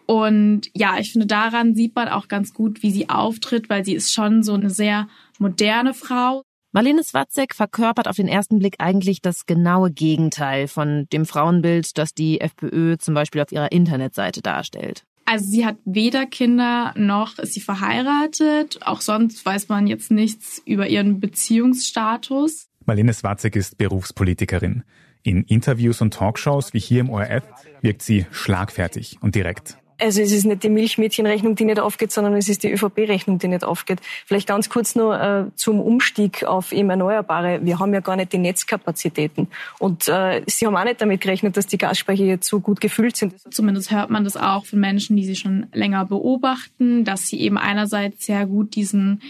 Und 0.05 0.69
ja, 0.73 0.97
ich 0.99 1.11
finde, 1.11 1.27
daran 1.27 1.75
sieht 1.75 1.95
man 1.95 2.07
auch 2.07 2.29
ganz 2.29 2.53
gut, 2.53 2.81
wie 2.81 2.91
sie 2.91 3.09
auftritt, 3.09 3.69
weil 3.69 3.83
sie 3.83 3.93
ist 3.93 4.13
schon 4.13 4.41
so 4.41 4.53
eine 4.53 4.69
sehr 4.69 5.09
moderne 5.37 5.93
Frau. 5.93 6.43
Marlene 6.71 7.03
Swatzek 7.03 7.55
verkörpert 7.55 8.07
auf 8.07 8.15
den 8.15 8.29
ersten 8.29 8.59
Blick 8.59 8.75
eigentlich 8.79 9.21
das 9.21 9.45
genaue 9.45 9.91
Gegenteil 9.91 10.69
von 10.69 11.07
dem 11.11 11.25
Frauenbild, 11.25 11.97
das 11.97 12.13
die 12.13 12.39
FPÖ 12.39 12.97
zum 12.97 13.13
Beispiel 13.13 13.41
auf 13.41 13.51
ihrer 13.51 13.71
Internetseite 13.73 14.41
darstellt. 14.41 15.03
Also 15.25 15.45
sie 15.49 15.65
hat 15.65 15.77
weder 15.85 16.27
Kinder 16.27 16.93
noch 16.95 17.39
ist 17.39 17.53
sie 17.53 17.61
verheiratet. 17.61 18.79
Auch 18.81 19.01
sonst 19.01 19.43
weiß 19.43 19.69
man 19.69 19.87
jetzt 19.87 20.11
nichts 20.11 20.61
über 20.65 20.87
ihren 20.87 21.19
Beziehungsstatus. 21.19 22.67
Marlene 22.85 23.13
Swarzek 23.13 23.55
ist 23.55 23.79
Berufspolitikerin. 23.79 24.83
In 25.23 25.43
Interviews 25.43 26.01
und 26.01 26.13
Talkshows 26.13 26.75
wie 26.75 26.79
hier 26.79 27.01
im 27.01 27.09
ORF 27.09 27.43
wirkt 27.81 28.03
sie 28.03 28.27
schlagfertig 28.29 29.17
und 29.21 29.33
direkt. 29.33 29.79
Also 29.99 30.21
es 30.21 30.31
ist 30.31 30.45
nicht 30.45 30.63
die 30.63 30.69
Milchmädchenrechnung, 30.69 31.55
die 31.55 31.65
nicht 31.65 31.79
aufgeht, 31.79 32.11
sondern 32.11 32.33
es 32.35 32.49
ist 32.49 32.63
die 32.63 32.71
ÖVP-Rechnung, 32.71 33.39
die 33.39 33.47
nicht 33.47 33.63
aufgeht. 33.63 33.99
Vielleicht 34.25 34.47
ganz 34.47 34.69
kurz 34.69 34.95
nur 34.95 35.19
äh, 35.19 35.45
zum 35.55 35.79
Umstieg 35.79 36.43
auf 36.43 36.71
eben 36.71 36.89
Erneuerbare. 36.89 37.59
Wir 37.63 37.79
haben 37.79 37.93
ja 37.93 38.01
gar 38.01 38.15
nicht 38.15 38.33
die 38.33 38.37
Netzkapazitäten. 38.37 39.47
Und 39.79 40.07
äh, 40.07 40.41
Sie 40.47 40.65
haben 40.65 40.75
auch 40.75 40.83
nicht 40.83 41.01
damit 41.01 41.21
gerechnet, 41.21 41.55
dass 41.55 41.67
die 41.67 41.77
Gasspeicher 41.77 42.25
jetzt 42.25 42.47
so 42.47 42.59
gut 42.59 42.81
gefüllt 42.81 43.15
sind. 43.15 43.35
Zumindest 43.53 43.91
hört 43.91 44.09
man 44.09 44.23
das 44.23 44.35
auch 44.35 44.65
von 44.65 44.79
Menschen, 44.79 45.15
die 45.15 45.25
sie 45.25 45.35
schon 45.35 45.67
länger 45.73 46.05
beobachten, 46.05 47.05
dass 47.05 47.27
sie 47.27 47.39
eben 47.39 47.57
einerseits 47.57 48.25
sehr 48.25 48.45
gut 48.45 48.75
diesen 48.75 49.21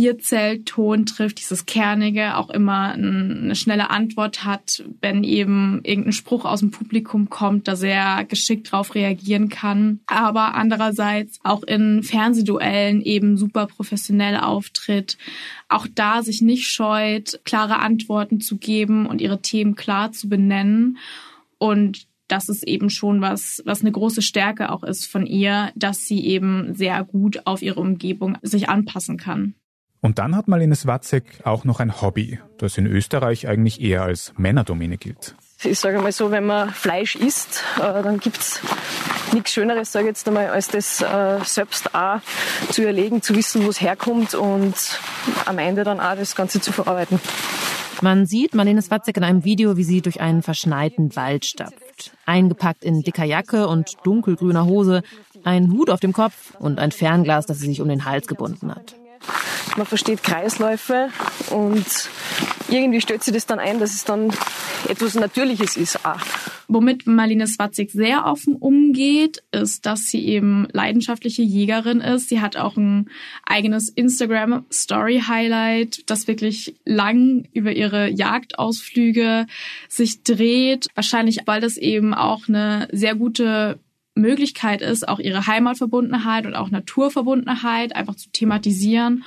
Bierzellton 0.00 1.04
trifft, 1.04 1.40
dieses 1.40 1.66
Kernige, 1.66 2.38
auch 2.38 2.48
immer 2.48 2.92
eine 2.92 3.54
schnelle 3.54 3.90
Antwort 3.90 4.46
hat, 4.46 4.82
wenn 5.02 5.24
eben 5.24 5.80
irgendein 5.82 6.14
Spruch 6.14 6.46
aus 6.46 6.60
dem 6.60 6.70
Publikum 6.70 7.28
kommt, 7.28 7.68
da 7.68 7.76
sehr 7.76 8.24
geschickt 8.24 8.72
drauf 8.72 8.94
reagieren 8.94 9.50
kann. 9.50 10.00
Aber 10.06 10.54
andererseits 10.54 11.38
auch 11.44 11.62
in 11.64 12.02
Fernsehduellen 12.02 13.02
eben 13.02 13.36
super 13.36 13.66
professionell 13.66 14.38
auftritt, 14.38 15.18
auch 15.68 15.86
da 15.94 16.22
sich 16.22 16.40
nicht 16.40 16.66
scheut, 16.68 17.38
klare 17.44 17.80
Antworten 17.80 18.40
zu 18.40 18.56
geben 18.56 19.04
und 19.04 19.20
ihre 19.20 19.42
Themen 19.42 19.74
klar 19.74 20.12
zu 20.12 20.30
benennen. 20.30 20.96
Und 21.58 22.06
das 22.26 22.48
ist 22.48 22.66
eben 22.66 22.88
schon 22.88 23.20
was, 23.20 23.60
was 23.66 23.82
eine 23.82 23.92
große 23.92 24.22
Stärke 24.22 24.72
auch 24.72 24.82
ist 24.82 25.04
von 25.04 25.26
ihr, 25.26 25.72
dass 25.74 26.06
sie 26.06 26.24
eben 26.24 26.74
sehr 26.74 27.04
gut 27.04 27.42
auf 27.44 27.60
ihre 27.60 27.80
Umgebung 27.80 28.38
sich 28.40 28.70
anpassen 28.70 29.18
kann. 29.18 29.56
Und 30.02 30.18
dann 30.18 30.34
hat 30.34 30.48
Marlene 30.48 30.74
Swatzek 30.74 31.24
auch 31.44 31.64
noch 31.64 31.78
ein 31.78 32.00
Hobby, 32.00 32.38
das 32.58 32.78
in 32.78 32.86
Österreich 32.86 33.48
eigentlich 33.48 33.80
eher 33.80 34.02
als 34.02 34.32
Männerdomäne 34.36 34.96
gilt. 34.96 35.34
Ich 35.62 35.78
sage 35.78 36.00
mal 36.00 36.10
so, 36.10 36.30
wenn 36.30 36.46
man 36.46 36.70
Fleisch 36.70 37.16
isst, 37.16 37.62
äh, 37.76 38.02
dann 38.02 38.18
gibt's 38.18 38.60
nichts 39.34 39.52
Schöneres, 39.52 39.92
sage 39.92 40.06
ich 40.06 40.10
jetzt 40.10 40.26
einmal, 40.26 40.48
als 40.48 40.68
das 40.68 41.02
äh, 41.02 41.38
selbst 41.44 41.94
auch 41.94 42.20
zu 42.70 42.86
erlegen, 42.86 43.20
zu 43.20 43.36
wissen, 43.36 43.66
wo 43.66 43.68
es 43.68 43.82
herkommt 43.82 44.34
und 44.34 44.74
am 45.44 45.58
Ende 45.58 45.84
dann 45.84 46.00
auch 46.00 46.16
das 46.16 46.34
Ganze 46.34 46.62
zu 46.62 46.72
verarbeiten. 46.72 47.20
Man 48.00 48.24
sieht 48.24 48.54
Marlene 48.54 48.80
Swatzek 48.80 49.18
in 49.18 49.24
einem 49.24 49.44
Video, 49.44 49.76
wie 49.76 49.84
sie 49.84 50.00
durch 50.00 50.22
einen 50.22 50.42
verschneiten 50.42 51.14
Wald 51.14 51.44
stapft. 51.44 52.12
Eingepackt 52.24 52.82
in 52.82 53.02
dicker 53.02 53.24
Jacke 53.24 53.68
und 53.68 53.96
dunkelgrüner 54.04 54.64
Hose, 54.64 55.02
ein 55.44 55.70
Hut 55.70 55.90
auf 55.90 56.00
dem 56.00 56.14
Kopf 56.14 56.54
und 56.58 56.78
ein 56.78 56.92
Fernglas, 56.92 57.44
das 57.44 57.58
sie 57.58 57.66
sich 57.66 57.82
um 57.82 57.88
den 57.88 58.06
Hals 58.06 58.26
gebunden 58.26 58.74
hat 58.74 58.94
man 59.76 59.86
versteht 59.86 60.22
Kreisläufe 60.22 61.10
und 61.50 61.86
irgendwie 62.68 63.00
stellt 63.00 63.22
sich 63.22 63.34
das 63.34 63.46
dann 63.46 63.58
ein, 63.58 63.80
dass 63.80 63.94
es 63.94 64.04
dann 64.04 64.32
etwas 64.88 65.14
Natürliches 65.14 65.76
ist 65.76 66.04
auch. 66.04 66.20
Womit 66.68 67.06
Marlene 67.06 67.48
Swatzig 67.48 67.90
sehr 67.90 68.26
offen 68.26 68.54
umgeht, 68.54 69.42
ist, 69.50 69.86
dass 69.86 70.04
sie 70.04 70.24
eben 70.24 70.68
leidenschaftliche 70.72 71.42
Jägerin 71.42 72.00
ist. 72.00 72.28
Sie 72.28 72.40
hat 72.40 72.56
auch 72.56 72.76
ein 72.76 73.10
eigenes 73.44 73.88
Instagram 73.88 74.64
Story 74.72 75.22
Highlight, 75.26 76.08
das 76.08 76.28
wirklich 76.28 76.76
lang 76.84 77.48
über 77.52 77.72
ihre 77.72 78.08
Jagdausflüge 78.08 79.46
sich 79.88 80.22
dreht. 80.22 80.86
Wahrscheinlich, 80.94 81.40
weil 81.46 81.60
das 81.60 81.76
eben 81.76 82.14
auch 82.14 82.46
eine 82.46 82.86
sehr 82.92 83.16
gute 83.16 83.80
Möglichkeit 84.20 84.82
ist, 84.82 85.08
auch 85.08 85.18
ihre 85.18 85.46
Heimatverbundenheit 85.46 86.46
und 86.46 86.54
auch 86.54 86.70
Naturverbundenheit 86.70 87.96
einfach 87.96 88.14
zu 88.14 88.30
thematisieren, 88.30 89.24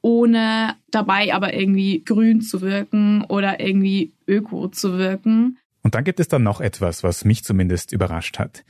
ohne 0.00 0.74
dabei 0.90 1.34
aber 1.34 1.54
irgendwie 1.54 2.02
grün 2.04 2.40
zu 2.40 2.60
wirken 2.60 3.24
oder 3.24 3.60
irgendwie 3.60 4.12
öko 4.26 4.68
zu 4.68 4.98
wirken. 4.98 5.58
Und 5.82 5.94
dann 5.94 6.04
gibt 6.04 6.20
es 6.20 6.28
dann 6.28 6.42
noch 6.42 6.60
etwas, 6.60 7.02
was 7.02 7.24
mich 7.24 7.44
zumindest 7.44 7.92
überrascht 7.92 8.38
hat. 8.38 8.64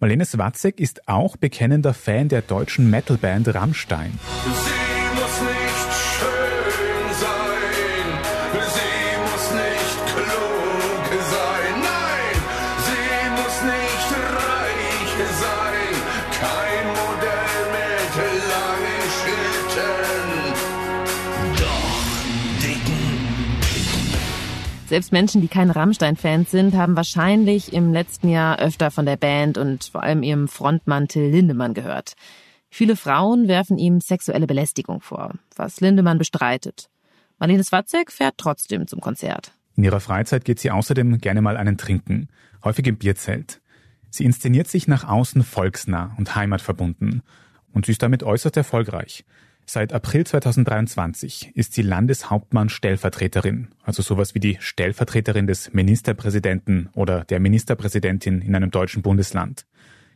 Marlene 0.00 0.24
Swatzek 0.24 0.80
ist 0.80 1.08
auch 1.08 1.36
bekennender 1.36 1.94
Fan 1.94 2.28
der 2.28 2.42
deutschen 2.42 2.90
Metalband 2.90 3.54
Rammstein. 3.54 4.18
Selbst 24.92 25.10
Menschen, 25.10 25.40
die 25.40 25.48
keine 25.48 25.74
Rammstein-Fans 25.74 26.50
sind, 26.50 26.74
haben 26.74 26.96
wahrscheinlich 26.96 27.72
im 27.72 27.94
letzten 27.94 28.28
Jahr 28.28 28.58
öfter 28.58 28.90
von 28.90 29.06
der 29.06 29.16
Band 29.16 29.56
und 29.56 29.84
vor 29.84 30.02
allem 30.02 30.22
ihrem 30.22 30.48
Frontmann 30.48 31.08
Till 31.08 31.30
Lindemann 31.30 31.72
gehört. 31.72 32.12
Viele 32.68 32.94
Frauen 32.94 33.48
werfen 33.48 33.78
ihm 33.78 34.02
sexuelle 34.02 34.46
Belästigung 34.46 35.00
vor, 35.00 35.32
was 35.56 35.80
Lindemann 35.80 36.18
bestreitet. 36.18 36.90
Marlene 37.38 37.64
Swatzek 37.64 38.12
fährt 38.12 38.34
trotzdem 38.36 38.86
zum 38.86 39.00
Konzert. 39.00 39.52
In 39.76 39.84
ihrer 39.84 40.00
Freizeit 40.00 40.44
geht 40.44 40.58
sie 40.58 40.70
außerdem 40.70 41.22
gerne 41.22 41.40
mal 41.40 41.56
einen 41.56 41.78
trinken, 41.78 42.28
häufig 42.62 42.86
im 42.86 42.98
Bierzelt. 42.98 43.62
Sie 44.10 44.26
inszeniert 44.26 44.68
sich 44.68 44.88
nach 44.88 45.08
außen 45.08 45.42
volksnah 45.42 46.14
und 46.18 46.36
heimatverbunden 46.36 47.22
und 47.72 47.86
sie 47.86 47.92
ist 47.92 48.02
damit 48.02 48.24
äußerst 48.24 48.58
erfolgreich. 48.58 49.24
Seit 49.64 49.92
April 49.92 50.26
2023 50.26 51.52
ist 51.54 51.72
sie 51.72 51.82
Landeshauptmann-Stellvertreterin, 51.82 53.68
also 53.82 54.02
sowas 54.02 54.34
wie 54.34 54.40
die 54.40 54.58
Stellvertreterin 54.60 55.46
des 55.46 55.72
Ministerpräsidenten 55.72 56.90
oder 56.94 57.24
der 57.24 57.40
Ministerpräsidentin 57.40 58.42
in 58.42 58.54
einem 58.54 58.70
deutschen 58.70 59.02
Bundesland. 59.02 59.66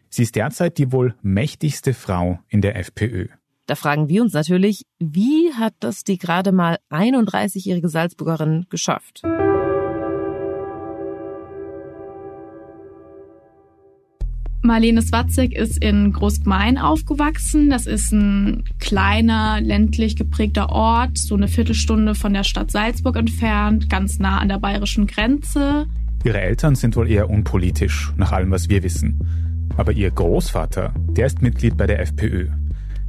Sie 0.08 0.22
ist 0.22 0.36
derzeit 0.36 0.78
die 0.78 0.92
wohl 0.92 1.14
mächtigste 1.22 1.94
Frau 1.94 2.40
in 2.48 2.60
der 2.60 2.76
FPÖ. 2.76 3.28
Da 3.66 3.74
fragen 3.74 4.08
wir 4.08 4.22
uns 4.22 4.32
natürlich, 4.32 4.82
wie 4.98 5.52
hat 5.54 5.74
das 5.80 6.04
die 6.04 6.18
gerade 6.18 6.52
mal 6.52 6.78
31-jährige 6.90 7.88
Salzburgerin 7.88 8.66
geschafft? 8.70 9.22
Marlene 14.66 15.00
Swatzek 15.00 15.52
ist 15.52 15.82
in 15.82 16.12
Großgmain 16.12 16.76
aufgewachsen. 16.76 17.70
Das 17.70 17.86
ist 17.86 18.12
ein 18.12 18.64
kleiner, 18.78 19.60
ländlich 19.60 20.16
geprägter 20.16 20.70
Ort, 20.70 21.18
so 21.18 21.36
eine 21.36 21.48
Viertelstunde 21.48 22.14
von 22.14 22.34
der 22.34 22.44
Stadt 22.44 22.70
Salzburg 22.70 23.16
entfernt, 23.16 23.88
ganz 23.88 24.18
nah 24.18 24.38
an 24.38 24.48
der 24.48 24.58
bayerischen 24.58 25.06
Grenze. 25.06 25.86
Ihre 26.24 26.40
Eltern 26.40 26.74
sind 26.74 26.96
wohl 26.96 27.08
eher 27.08 27.30
unpolitisch, 27.30 28.12
nach 28.16 28.32
allem, 28.32 28.50
was 28.50 28.68
wir 28.68 28.82
wissen. 28.82 29.68
Aber 29.76 29.92
ihr 29.92 30.10
Großvater, 30.10 30.92
der 31.10 31.26
ist 31.26 31.42
Mitglied 31.42 31.76
bei 31.76 31.86
der 31.86 32.00
FPÖ. 32.00 32.48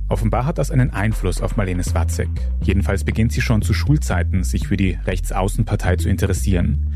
Offenbar 0.10 0.46
hat 0.46 0.58
das 0.58 0.72
einen 0.72 0.92
Einfluss 0.92 1.42
auf 1.42 1.58
Marlene 1.58 1.84
Swatzek. 1.84 2.30
Jedenfalls 2.62 3.04
beginnt 3.04 3.32
sie 3.32 3.42
schon 3.42 3.62
zu 3.62 3.74
Schulzeiten, 3.74 4.44
sich 4.44 4.68
für 4.68 4.78
die 4.78 4.98
Rechtsaußenpartei 5.06 5.96
zu 5.98 6.08
interessieren. 6.08 6.94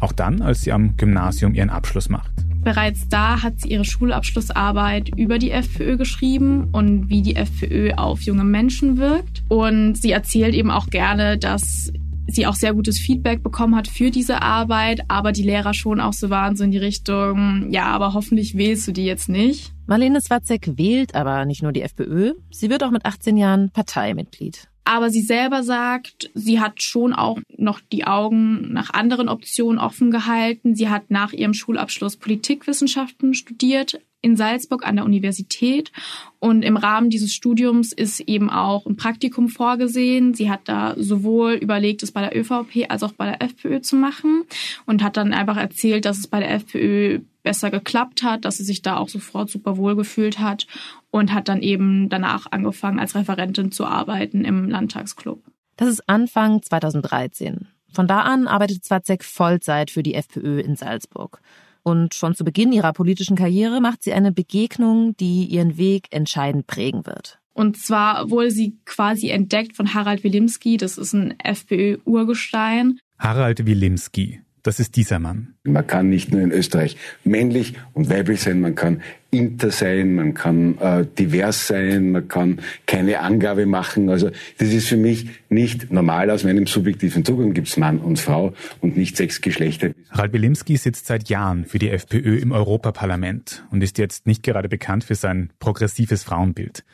Auch 0.00 0.12
dann, 0.12 0.42
als 0.42 0.62
sie 0.62 0.72
am 0.72 0.96
Gymnasium 0.96 1.54
ihren 1.54 1.70
Abschluss 1.70 2.08
macht. 2.08 2.47
Bereits 2.62 3.08
da 3.08 3.42
hat 3.42 3.60
sie 3.60 3.68
ihre 3.68 3.84
Schulabschlussarbeit 3.84 5.10
über 5.16 5.38
die 5.38 5.50
FPÖ 5.50 5.96
geschrieben 5.96 6.68
und 6.72 7.08
wie 7.08 7.22
die 7.22 7.36
FPÖ 7.36 7.92
auf 7.94 8.22
junge 8.22 8.44
Menschen 8.44 8.98
wirkt. 8.98 9.42
Und 9.48 9.96
sie 9.96 10.10
erzählt 10.10 10.54
eben 10.54 10.70
auch 10.70 10.88
gerne, 10.88 11.38
dass 11.38 11.92
sie 12.28 12.46
auch 12.46 12.54
sehr 12.54 12.74
gutes 12.74 12.98
Feedback 12.98 13.42
bekommen 13.42 13.74
hat 13.74 13.88
für 13.88 14.10
diese 14.10 14.42
Arbeit, 14.42 15.00
aber 15.08 15.32
die 15.32 15.42
Lehrer 15.42 15.74
schon 15.74 16.00
auch 16.00 16.12
so 16.12 16.30
waren, 16.30 16.56
so 16.56 16.64
in 16.64 16.70
die 16.70 16.78
Richtung, 16.78 17.70
ja, 17.70 17.86
aber 17.86 18.12
hoffentlich 18.14 18.56
wählst 18.56 18.86
du 18.86 18.92
die 18.92 19.04
jetzt 19.04 19.28
nicht. 19.28 19.72
Marlene 19.86 20.20
Swatzek 20.20 20.76
wählt 20.76 21.14
aber 21.14 21.46
nicht 21.46 21.62
nur 21.62 21.72
die 21.72 21.82
FPÖ, 21.82 22.34
sie 22.50 22.68
wird 22.68 22.84
auch 22.84 22.90
mit 22.90 23.06
18 23.06 23.36
Jahren 23.38 23.70
Parteimitglied. 23.70 24.67
Aber 24.88 25.10
sie 25.10 25.20
selber 25.20 25.62
sagt, 25.64 26.30
sie 26.32 26.60
hat 26.60 26.80
schon 26.80 27.12
auch 27.12 27.38
noch 27.58 27.80
die 27.92 28.06
Augen 28.06 28.72
nach 28.72 28.88
anderen 28.94 29.28
Optionen 29.28 29.78
offen 29.78 30.10
gehalten. 30.10 30.74
Sie 30.74 30.88
hat 30.88 31.10
nach 31.10 31.34
ihrem 31.34 31.52
Schulabschluss 31.52 32.16
Politikwissenschaften 32.16 33.34
studiert 33.34 34.00
in 34.20 34.36
Salzburg 34.36 34.86
an 34.86 34.96
der 34.96 35.04
Universität. 35.04 35.92
Und 36.38 36.62
im 36.62 36.76
Rahmen 36.76 37.10
dieses 37.10 37.32
Studiums 37.32 37.92
ist 37.92 38.20
eben 38.20 38.50
auch 38.50 38.86
ein 38.86 38.96
Praktikum 38.96 39.48
vorgesehen. 39.48 40.34
Sie 40.34 40.50
hat 40.50 40.60
da 40.64 40.94
sowohl 40.96 41.52
überlegt, 41.52 42.02
es 42.02 42.12
bei 42.12 42.20
der 42.20 42.36
ÖVP 42.36 42.86
als 42.88 43.02
auch 43.02 43.12
bei 43.12 43.26
der 43.26 43.42
FPÖ 43.42 43.80
zu 43.80 43.96
machen 43.96 44.44
und 44.86 45.02
hat 45.02 45.16
dann 45.16 45.32
einfach 45.32 45.56
erzählt, 45.56 46.04
dass 46.04 46.18
es 46.18 46.26
bei 46.26 46.40
der 46.40 46.52
FPÖ 46.52 47.20
besser 47.42 47.70
geklappt 47.70 48.22
hat, 48.22 48.44
dass 48.44 48.58
sie 48.58 48.64
sich 48.64 48.82
da 48.82 48.96
auch 48.96 49.08
sofort 49.08 49.50
super 49.50 49.76
wohl 49.76 49.96
gefühlt 49.96 50.38
hat 50.38 50.66
und 51.10 51.32
hat 51.32 51.48
dann 51.48 51.62
eben 51.62 52.08
danach 52.08 52.46
angefangen, 52.50 52.98
als 52.98 53.14
Referentin 53.14 53.72
zu 53.72 53.86
arbeiten 53.86 54.44
im 54.44 54.68
Landtagsclub. 54.68 55.42
Das 55.76 55.88
ist 55.88 56.08
Anfang 56.08 56.62
2013. 56.62 57.68
Von 57.92 58.06
da 58.06 58.20
an 58.20 58.46
arbeitet 58.46 58.84
Zwatzek 58.84 59.24
Vollzeit 59.24 59.90
für 59.90 60.02
die 60.02 60.14
FPÖ 60.14 60.60
in 60.60 60.76
Salzburg. 60.76 61.40
Und 61.88 62.14
schon 62.14 62.34
zu 62.34 62.44
Beginn 62.44 62.70
ihrer 62.70 62.92
politischen 62.92 63.34
Karriere 63.34 63.80
macht 63.80 64.02
sie 64.02 64.12
eine 64.12 64.30
Begegnung, 64.30 65.16
die 65.16 65.46
ihren 65.46 65.78
Weg 65.78 66.08
entscheidend 66.10 66.66
prägen 66.66 67.06
wird. 67.06 67.38
Und 67.54 67.78
zwar 67.78 68.28
wurde 68.28 68.50
sie 68.50 68.76
quasi 68.84 69.30
entdeckt 69.30 69.74
von 69.74 69.94
Harald 69.94 70.22
Wilimski, 70.22 70.76
das 70.76 70.98
ist 70.98 71.14
ein 71.14 71.40
FPÖ-Urgestein. 71.40 73.00
Harald 73.18 73.64
Wilimski, 73.64 74.42
das 74.62 74.80
ist 74.80 74.96
dieser 74.96 75.18
Mann. 75.18 75.54
Man 75.64 75.86
kann 75.86 76.10
nicht 76.10 76.30
nur 76.30 76.42
in 76.42 76.52
Österreich 76.52 76.98
männlich 77.24 77.72
und 77.94 78.10
weiblich 78.10 78.42
sein, 78.42 78.60
man 78.60 78.74
kann 78.74 79.00
inter 79.30 79.70
sein, 79.70 80.14
man 80.14 80.34
kann 80.34 80.78
äh, 80.78 81.04
divers 81.18 81.66
sein, 81.66 82.12
man 82.12 82.28
kann 82.28 82.60
keine 82.86 83.20
Angabe 83.20 83.66
machen. 83.66 84.08
Also 84.08 84.30
das 84.58 84.68
ist 84.68 84.88
für 84.88 84.96
mich 84.96 85.28
nicht 85.48 85.92
normal. 85.92 86.30
Aus 86.30 86.44
meinem 86.44 86.66
subjektiven 86.66 87.24
Zugang 87.24 87.52
gibt 87.52 87.68
es 87.68 87.76
Mann 87.76 87.98
und 87.98 88.18
Frau 88.18 88.54
und 88.80 88.96
nicht 88.96 89.16
sechs 89.16 89.40
Geschlechter. 89.40 89.90
Harald 90.10 90.32
Wilimski 90.32 90.76
sitzt 90.76 91.06
seit 91.06 91.28
Jahren 91.28 91.66
für 91.66 91.78
die 91.78 91.90
FPÖ 91.90 92.38
im 92.38 92.52
Europaparlament 92.52 93.64
und 93.70 93.82
ist 93.82 93.98
jetzt 93.98 94.26
nicht 94.26 94.42
gerade 94.42 94.68
bekannt 94.68 95.04
für 95.04 95.14
sein 95.14 95.50
progressives 95.58 96.24
Frauenbild. 96.24 96.84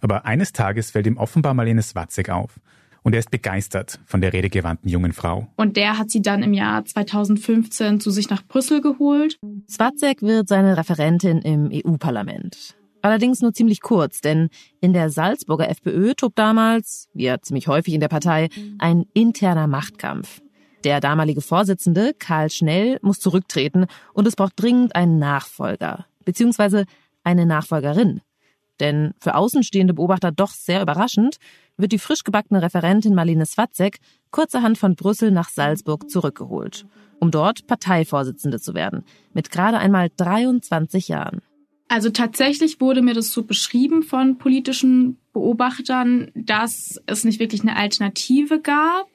Aber 0.00 0.24
eines 0.24 0.52
Tages 0.52 0.92
fällt 0.92 1.06
ihm 1.06 1.16
offenbar 1.16 1.54
Marlene 1.54 1.82
Swatzek 1.82 2.30
auf– 2.30 2.60
und 3.02 3.14
er 3.14 3.20
ist 3.20 3.30
begeistert 3.30 4.00
von 4.06 4.20
der 4.20 4.32
redegewandten 4.32 4.90
jungen 4.90 5.12
Frau. 5.12 5.48
Und 5.56 5.76
der 5.76 5.98
hat 5.98 6.10
sie 6.10 6.22
dann 6.22 6.42
im 6.42 6.52
Jahr 6.52 6.84
2015 6.84 8.00
zu 8.00 8.10
sich 8.10 8.30
nach 8.30 8.42
Brüssel 8.46 8.80
geholt. 8.80 9.38
Swatzek 9.68 10.22
wird 10.22 10.48
seine 10.48 10.76
Referentin 10.76 11.38
im 11.38 11.70
EU-Parlament. 11.72 12.76
Allerdings 13.02 13.40
nur 13.40 13.54
ziemlich 13.54 13.80
kurz, 13.80 14.20
denn 14.20 14.50
in 14.80 14.92
der 14.92 15.10
Salzburger 15.10 15.70
FPÖ 15.70 16.14
tobt 16.14 16.38
damals, 16.38 17.08
wie 17.14 17.24
ja 17.24 17.40
ziemlich 17.40 17.66
häufig 17.66 17.94
in 17.94 18.00
der 18.00 18.08
Partei, 18.08 18.48
ein 18.78 19.06
interner 19.14 19.66
Machtkampf. 19.66 20.42
Der 20.84 21.00
damalige 21.00 21.40
Vorsitzende, 21.40 22.14
Karl 22.18 22.50
Schnell, 22.50 22.98
muss 23.02 23.20
zurücktreten 23.20 23.86
und 24.12 24.26
es 24.26 24.36
braucht 24.36 24.54
dringend 24.56 24.94
einen 24.94 25.18
Nachfolger, 25.18 26.06
beziehungsweise 26.24 26.84
eine 27.22 27.46
Nachfolgerin. 27.46 28.20
Denn 28.80 29.12
für 29.20 29.34
außenstehende 29.34 29.92
Beobachter 29.92 30.32
doch 30.32 30.50
sehr 30.50 30.80
überraschend, 30.80 31.36
wird 31.80 31.92
die 31.92 31.98
frisch 31.98 32.24
gebackene 32.24 32.62
Referentin 32.62 33.14
Marlene 33.14 33.46
Swatzek 33.46 33.98
kurzerhand 34.30 34.78
von 34.78 34.94
Brüssel 34.96 35.30
nach 35.30 35.48
Salzburg 35.48 36.10
zurückgeholt, 36.10 36.86
um 37.18 37.30
dort 37.30 37.66
Parteivorsitzende 37.66 38.60
zu 38.60 38.74
werden, 38.74 39.04
mit 39.32 39.50
gerade 39.50 39.78
einmal 39.78 40.10
23 40.16 41.08
Jahren. 41.08 41.42
Also 41.92 42.08
tatsächlich 42.10 42.80
wurde 42.80 43.02
mir 43.02 43.14
das 43.14 43.32
so 43.32 43.42
beschrieben 43.42 44.04
von 44.04 44.38
politischen 44.38 45.18
Beobachtern, 45.32 46.30
dass 46.36 47.02
es 47.06 47.24
nicht 47.24 47.40
wirklich 47.40 47.62
eine 47.62 47.74
Alternative 47.74 48.60
gab, 48.60 49.08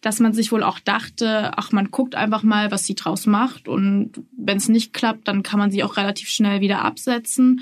dass 0.00 0.18
man 0.18 0.32
sich 0.32 0.50
wohl 0.50 0.62
auch 0.62 0.78
dachte, 0.78 1.52
ach, 1.56 1.72
man 1.72 1.90
guckt 1.90 2.14
einfach 2.14 2.42
mal, 2.42 2.70
was 2.70 2.86
sie 2.86 2.94
draus 2.94 3.26
macht 3.26 3.68
und 3.68 4.22
wenn 4.34 4.56
es 4.56 4.70
nicht 4.70 4.94
klappt, 4.94 5.28
dann 5.28 5.42
kann 5.42 5.58
man 5.58 5.70
sie 5.70 5.84
auch 5.84 5.98
relativ 5.98 6.30
schnell 6.30 6.62
wieder 6.62 6.82
absetzen. 6.82 7.60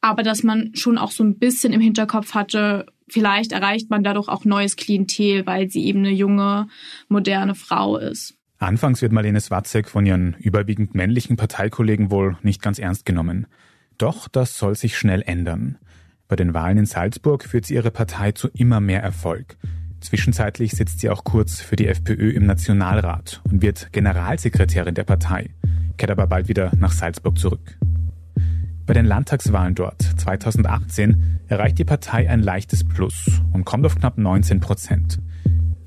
Aber 0.00 0.22
dass 0.22 0.42
man 0.42 0.72
schon 0.74 0.98
auch 0.98 1.10
so 1.10 1.24
ein 1.24 1.38
bisschen 1.38 1.72
im 1.72 1.80
Hinterkopf 1.80 2.34
hatte, 2.34 2.86
vielleicht 3.08 3.52
erreicht 3.52 3.90
man 3.90 4.04
dadurch 4.04 4.28
auch 4.28 4.44
neues 4.44 4.76
Klientel, 4.76 5.46
weil 5.46 5.68
sie 5.70 5.84
eben 5.84 6.00
eine 6.00 6.12
junge, 6.12 6.68
moderne 7.08 7.54
Frau 7.54 7.96
ist. 7.96 8.34
Anfangs 8.58 9.02
wird 9.02 9.12
Marlene 9.12 9.40
Swatzek 9.40 9.88
von 9.88 10.04
ihren 10.04 10.34
überwiegend 10.34 10.94
männlichen 10.94 11.36
Parteikollegen 11.36 12.10
wohl 12.10 12.36
nicht 12.42 12.60
ganz 12.60 12.78
ernst 12.78 13.06
genommen. 13.06 13.46
Doch 13.98 14.28
das 14.28 14.58
soll 14.58 14.74
sich 14.74 14.96
schnell 14.98 15.22
ändern. 15.22 15.78
Bei 16.26 16.36
den 16.36 16.54
Wahlen 16.54 16.78
in 16.78 16.86
Salzburg 16.86 17.44
führt 17.44 17.66
sie 17.66 17.74
ihre 17.74 17.90
Partei 17.90 18.32
zu 18.32 18.48
immer 18.48 18.80
mehr 18.80 19.02
Erfolg. 19.02 19.56
Zwischenzeitlich 20.00 20.72
sitzt 20.72 21.00
sie 21.00 21.10
auch 21.10 21.24
kurz 21.24 21.60
für 21.60 21.76
die 21.76 21.86
FPÖ 21.86 22.30
im 22.30 22.46
Nationalrat 22.46 23.40
und 23.50 23.62
wird 23.62 23.92
Generalsekretärin 23.92 24.94
der 24.94 25.04
Partei, 25.04 25.50
kehrt 25.96 26.10
aber 26.10 26.26
bald 26.26 26.48
wieder 26.48 26.72
nach 26.76 26.92
Salzburg 26.92 27.38
zurück. 27.38 27.78
Bei 28.88 28.94
den 28.94 29.04
Landtagswahlen 29.04 29.74
dort 29.74 30.00
2018 30.00 31.40
erreicht 31.46 31.78
die 31.78 31.84
Partei 31.84 32.30
ein 32.30 32.40
leichtes 32.40 32.84
Plus 32.84 33.26
und 33.52 33.66
kommt 33.66 33.84
auf 33.84 33.96
knapp 33.96 34.16
19 34.16 34.60
Prozent. 34.60 35.18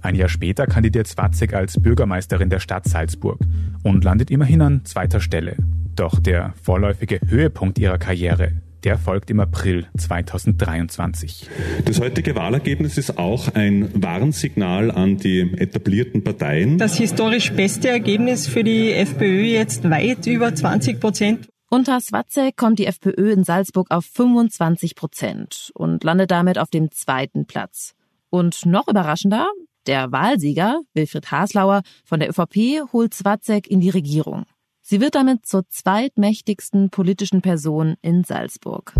Ein 0.01 0.13
Jahr 0.13 0.29
später 0.29 0.67
kandidiert 0.67 1.07
Zwatzek 1.07 1.55
als 1.55 1.81
Bürgermeisterin 1.81 2.51
der 2.51 2.59
Stadt 2.59 2.87
Salzburg 2.87 3.39
und 3.81 4.03
landet 4.03 4.29
immerhin 4.29 4.61
an 4.61 4.85
zweiter 4.85 5.19
Stelle. 5.19 5.57
Doch 5.95 6.19
der 6.19 6.53
vorläufige 6.61 7.19
Höhepunkt 7.27 7.79
ihrer 7.79 7.97
Karriere, 7.97 8.51
der 8.83 8.99
folgt 8.99 9.31
im 9.31 9.39
April 9.39 9.87
2023. 9.97 11.49
Das 11.85 11.99
heutige 11.99 12.35
Wahlergebnis 12.35 12.99
ist 12.99 13.17
auch 13.17 13.55
ein 13.55 13.89
Warnsignal 13.95 14.91
an 14.91 15.17
die 15.17 15.51
etablierten 15.57 16.23
Parteien. 16.23 16.77
Das 16.77 16.97
historisch 16.97 17.51
beste 17.51 17.89
Ergebnis 17.89 18.45
für 18.45 18.63
die 18.63 18.91
FPÖ 18.93 19.41
jetzt 19.41 19.89
weit 19.89 20.27
über 20.27 20.53
20 20.53 20.99
Prozent. 20.99 21.50
Unter 21.73 22.01
Swatzek 22.01 22.57
kommt 22.57 22.79
die 22.79 22.85
FPÖ 22.85 23.31
in 23.31 23.45
Salzburg 23.45 23.91
auf 23.91 24.03
25 24.03 24.93
Prozent 24.93 25.71
und 25.73 26.03
landet 26.03 26.29
damit 26.29 26.57
auf 26.57 26.69
dem 26.69 26.91
zweiten 26.91 27.45
Platz. 27.45 27.93
Und 28.29 28.65
noch 28.65 28.89
überraschender, 28.89 29.47
der 29.87 30.11
Wahlsieger, 30.11 30.81
Wilfried 30.93 31.31
Haslauer 31.31 31.83
von 32.03 32.19
der 32.19 32.29
ÖVP, 32.29 32.91
holt 32.91 33.13
Zwatzek 33.13 33.71
in 33.71 33.79
die 33.79 33.89
Regierung. 33.89 34.43
Sie 34.81 34.99
wird 34.99 35.15
damit 35.15 35.45
zur 35.45 35.65
zweitmächtigsten 35.69 36.89
politischen 36.89 37.41
Person 37.41 37.95
in 38.01 38.25
Salzburg. 38.25 38.93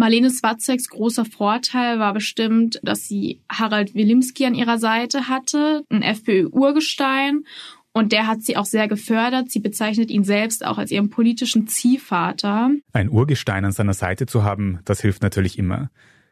Marlene 0.00 0.30
Swatzeks 0.30 0.88
großer 0.88 1.26
Vorteil 1.26 1.98
war 1.98 2.14
bestimmt, 2.14 2.80
dass 2.82 3.06
sie 3.06 3.42
Harald 3.50 3.94
Wilimski 3.94 4.46
an 4.46 4.54
ihrer 4.54 4.78
Seite 4.78 5.28
hatte, 5.28 5.84
ein 5.90 6.00
FPÖ-Urgestein 6.00 7.44
und 7.92 8.10
der 8.10 8.26
hat 8.26 8.40
sie 8.40 8.56
auch 8.56 8.64
sehr 8.64 8.88
gefördert. 8.88 9.50
Sie 9.50 9.60
bezeichnet 9.60 10.10
ihn 10.10 10.24
selbst 10.24 10.64
auch 10.64 10.78
als 10.78 10.90
ihren 10.90 11.10
politischen 11.10 11.66
Ziehvater. 11.66 12.70
Ein 12.94 13.10
Urgestein 13.10 13.66
an 13.66 13.72
seiner 13.72 13.92
Seite 13.92 14.24
zu 14.24 14.42
haben, 14.42 14.78
das 14.86 15.02
hilft 15.02 15.22
natürlich 15.22 15.58
immer. 15.58 15.90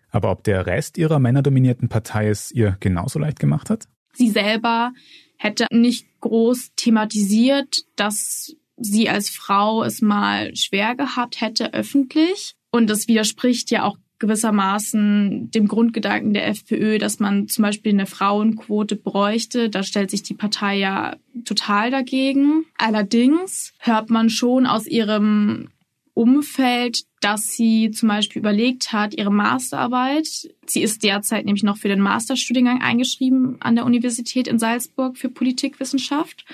Aber 0.09 0.31
ob 0.31 0.45
der 0.45 0.65
Rest 0.65 0.97
ihrer 0.97 1.19
männerdominierten 1.19 1.91
Partei 1.91 2.29
es 2.29 2.51
ihr 2.51 2.79
genauso 2.81 3.19
leicht 3.19 3.39
gemacht 3.39 3.69
hat? 3.69 3.85
Sie 4.15 4.31
selber 4.31 4.93
hätte 5.37 5.67
nicht 5.71 6.07
groß 6.21 6.71
thematisiert, 6.75 7.83
dass 7.97 8.57
sie 8.79 9.11
als 9.11 9.29
Frau 9.29 9.83
es 9.83 10.01
mal 10.01 10.57
schwer 10.57 10.95
gehabt 10.95 11.43
hätte 11.43 11.75
öffentlich. 11.75 12.55
Und 12.71 12.89
das 12.89 13.09
widerspricht 13.09 13.71
ja 13.71 13.85
auch 13.85 13.97
gewissermaßen 14.19 15.51
dem 15.51 15.69
Grundgedanken 15.69 16.35
der 16.35 16.49
FPÖ, 16.49 16.99
dass 16.99 17.21
man 17.21 17.49
zum 17.49 17.63
Beispiel 17.63 17.93
eine 17.93 18.07
Frauenquote 18.07 18.97
bräuchte. 18.97 19.71
Da 19.71 19.83
stellt 19.83 20.11
sich 20.11 20.23
die 20.23 20.35
Partei 20.35 20.77
ja 20.77 21.17
total 21.45 21.91
dagegen. 21.91 22.65
Allerdings 22.77 23.73
hört 23.79 24.11
man 24.11 24.29
schon 24.29 24.67
aus 24.67 24.87
ihrem 24.87 25.69
Umfeld, 26.15 27.05
dass 27.21 27.53
sie 27.53 27.93
zum 27.93 28.09
Beispiel 28.09 28.41
überlegt 28.41 28.93
hat, 28.93 29.15
ihre 29.15 29.31
Masterarbeit, 29.31 30.27
sie 30.67 30.83
ist 30.83 31.05
derzeit 31.05 31.45
nämlich 31.45 31.63
noch 31.63 31.77
für 31.77 31.87
den 31.87 32.01
Masterstudiengang 32.01 32.83
eingeschrieben 32.83 33.59
an 33.61 33.77
der 33.77 33.85
Universität 33.85 34.49
in 34.49 34.59
Salzburg 34.59 35.17
für 35.17 35.29
Politikwissenschaft. 35.29 36.45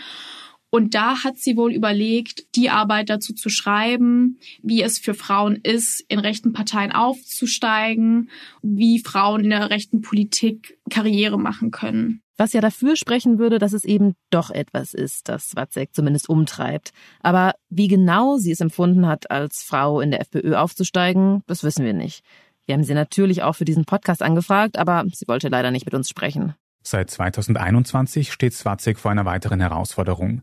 Und 0.75 0.97
da 0.97 1.23
hat 1.23 1.39
sie 1.39 1.57
wohl 1.57 1.73
überlegt, 1.73 2.57
die 2.57 2.69
Arbeit 2.69 3.09
dazu 3.09 3.33
zu 3.33 3.49
schreiben, 3.49 4.41
wie 4.61 4.83
es 4.83 4.99
für 4.99 5.15
Frauen 5.15 5.55
ist, 5.63 6.01
in 6.09 6.19
rechten 6.19 6.53
Parteien 6.53 6.91
aufzusteigen, 6.91 8.29
wie 8.61 8.99
Frauen 8.99 9.45
in 9.45 9.51
der 9.51 9.71
rechten 9.71 10.01
Politik 10.01 10.77
Karriere 10.91 11.39
machen 11.39 11.71
können. 11.71 12.23
Was 12.37 12.55
ja 12.55 12.61
dafür 12.61 12.97
sprechen 12.97 13.39
würde, 13.39 13.61
dass 13.61 13.73
es 13.73 13.85
eben 13.85 14.17
doch 14.31 14.51
etwas 14.51 14.95
ist, 14.95 15.29
das 15.29 15.55
Watzek 15.55 15.95
zumindest 15.95 16.29
umtreibt. 16.29 16.91
Aber 17.23 17.55
wie 17.69 17.87
genau 17.87 18.39
sie 18.39 18.51
es 18.51 18.59
empfunden 18.59 19.07
hat, 19.07 19.31
als 19.31 19.63
Frau 19.63 20.01
in 20.01 20.11
der 20.11 20.23
FPÖ 20.23 20.57
aufzusteigen, 20.57 21.45
das 21.47 21.63
wissen 21.63 21.85
wir 21.85 21.95
nicht. 21.95 22.25
Wir 22.67 22.75
haben 22.75 22.83
sie 22.83 22.95
natürlich 22.95 23.45
auch 23.45 23.55
für 23.55 23.65
diesen 23.65 23.85
Podcast 23.85 24.23
angefragt, 24.23 24.77
aber 24.77 25.05
sie 25.13 25.29
wollte 25.29 25.51
leider 25.51 25.71
nicht 25.71 25.87
mit 25.87 25.95
uns 25.95 26.09
sprechen. 26.09 26.55
Seit 26.83 27.11
2021 27.11 28.33
steht 28.33 28.55
Swatzek 28.55 28.99
vor 28.99 29.13
einer 29.13 29.25
weiteren 29.25 29.61
Herausforderung. 29.61 30.43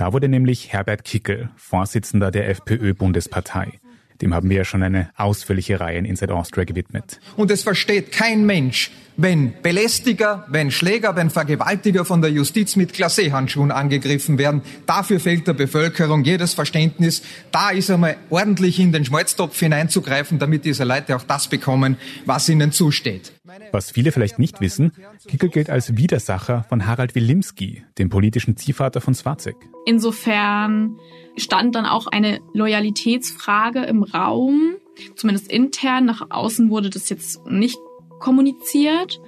Da 0.00 0.14
wurde 0.14 0.30
nämlich 0.30 0.72
Herbert 0.72 1.04
Kickel 1.04 1.50
Vorsitzender 1.56 2.30
der 2.30 2.48
FPÖ-Bundespartei. 2.48 3.80
Dem 4.22 4.32
haben 4.32 4.48
wir 4.48 4.56
ja 4.56 4.64
schon 4.64 4.82
eine 4.82 5.10
ausführliche 5.14 5.78
Reihe 5.78 5.98
in 5.98 6.06
Inside 6.06 6.34
Austria 6.34 6.64
gewidmet. 6.64 7.20
Und 7.36 7.50
es 7.50 7.62
versteht 7.62 8.10
kein 8.10 8.46
Mensch, 8.46 8.90
wenn 9.18 9.52
Belästiger, 9.62 10.46
wenn 10.48 10.70
Schläger, 10.70 11.16
wenn 11.16 11.28
Vergewaltiger 11.28 12.06
von 12.06 12.22
der 12.22 12.30
Justiz 12.30 12.76
mit 12.76 12.94
Glacéhandschuhen 12.94 13.70
angegriffen 13.70 14.38
werden. 14.38 14.62
Dafür 14.86 15.20
fehlt 15.20 15.46
der 15.46 15.52
Bevölkerung 15.52 16.24
jedes 16.24 16.54
Verständnis. 16.54 17.22
Da 17.52 17.68
ist 17.68 17.90
einmal 17.90 18.16
ordentlich 18.30 18.80
in 18.80 18.92
den 18.92 19.04
Schmalztopf 19.04 19.58
hineinzugreifen, 19.58 20.38
damit 20.38 20.64
diese 20.64 20.84
Leute 20.84 21.14
auch 21.14 21.24
das 21.24 21.48
bekommen, 21.48 21.98
was 22.24 22.48
ihnen 22.48 22.72
zusteht. 22.72 23.32
Was 23.72 23.90
viele 23.90 24.12
vielleicht 24.12 24.38
nicht 24.38 24.60
wissen, 24.60 24.92
Kickel 25.26 25.48
gilt 25.48 25.70
als 25.70 25.96
Widersacher 25.96 26.64
von 26.68 26.86
Harald 26.86 27.14
Wilimski, 27.14 27.84
dem 27.98 28.08
politischen 28.08 28.56
Ziehvater 28.56 29.00
von 29.00 29.14
Swarzek. 29.14 29.56
Insofern 29.86 30.96
stand 31.36 31.74
dann 31.74 31.86
auch 31.86 32.06
eine 32.06 32.40
Loyalitätsfrage 32.52 33.84
im 33.84 34.02
Raum, 34.02 34.74
zumindest 35.16 35.50
intern. 35.50 36.04
Nach 36.04 36.30
außen 36.30 36.70
wurde 36.70 36.90
das 36.90 37.08
jetzt 37.08 37.46
nicht 37.46 37.78
kommuniziert. 38.18 39.20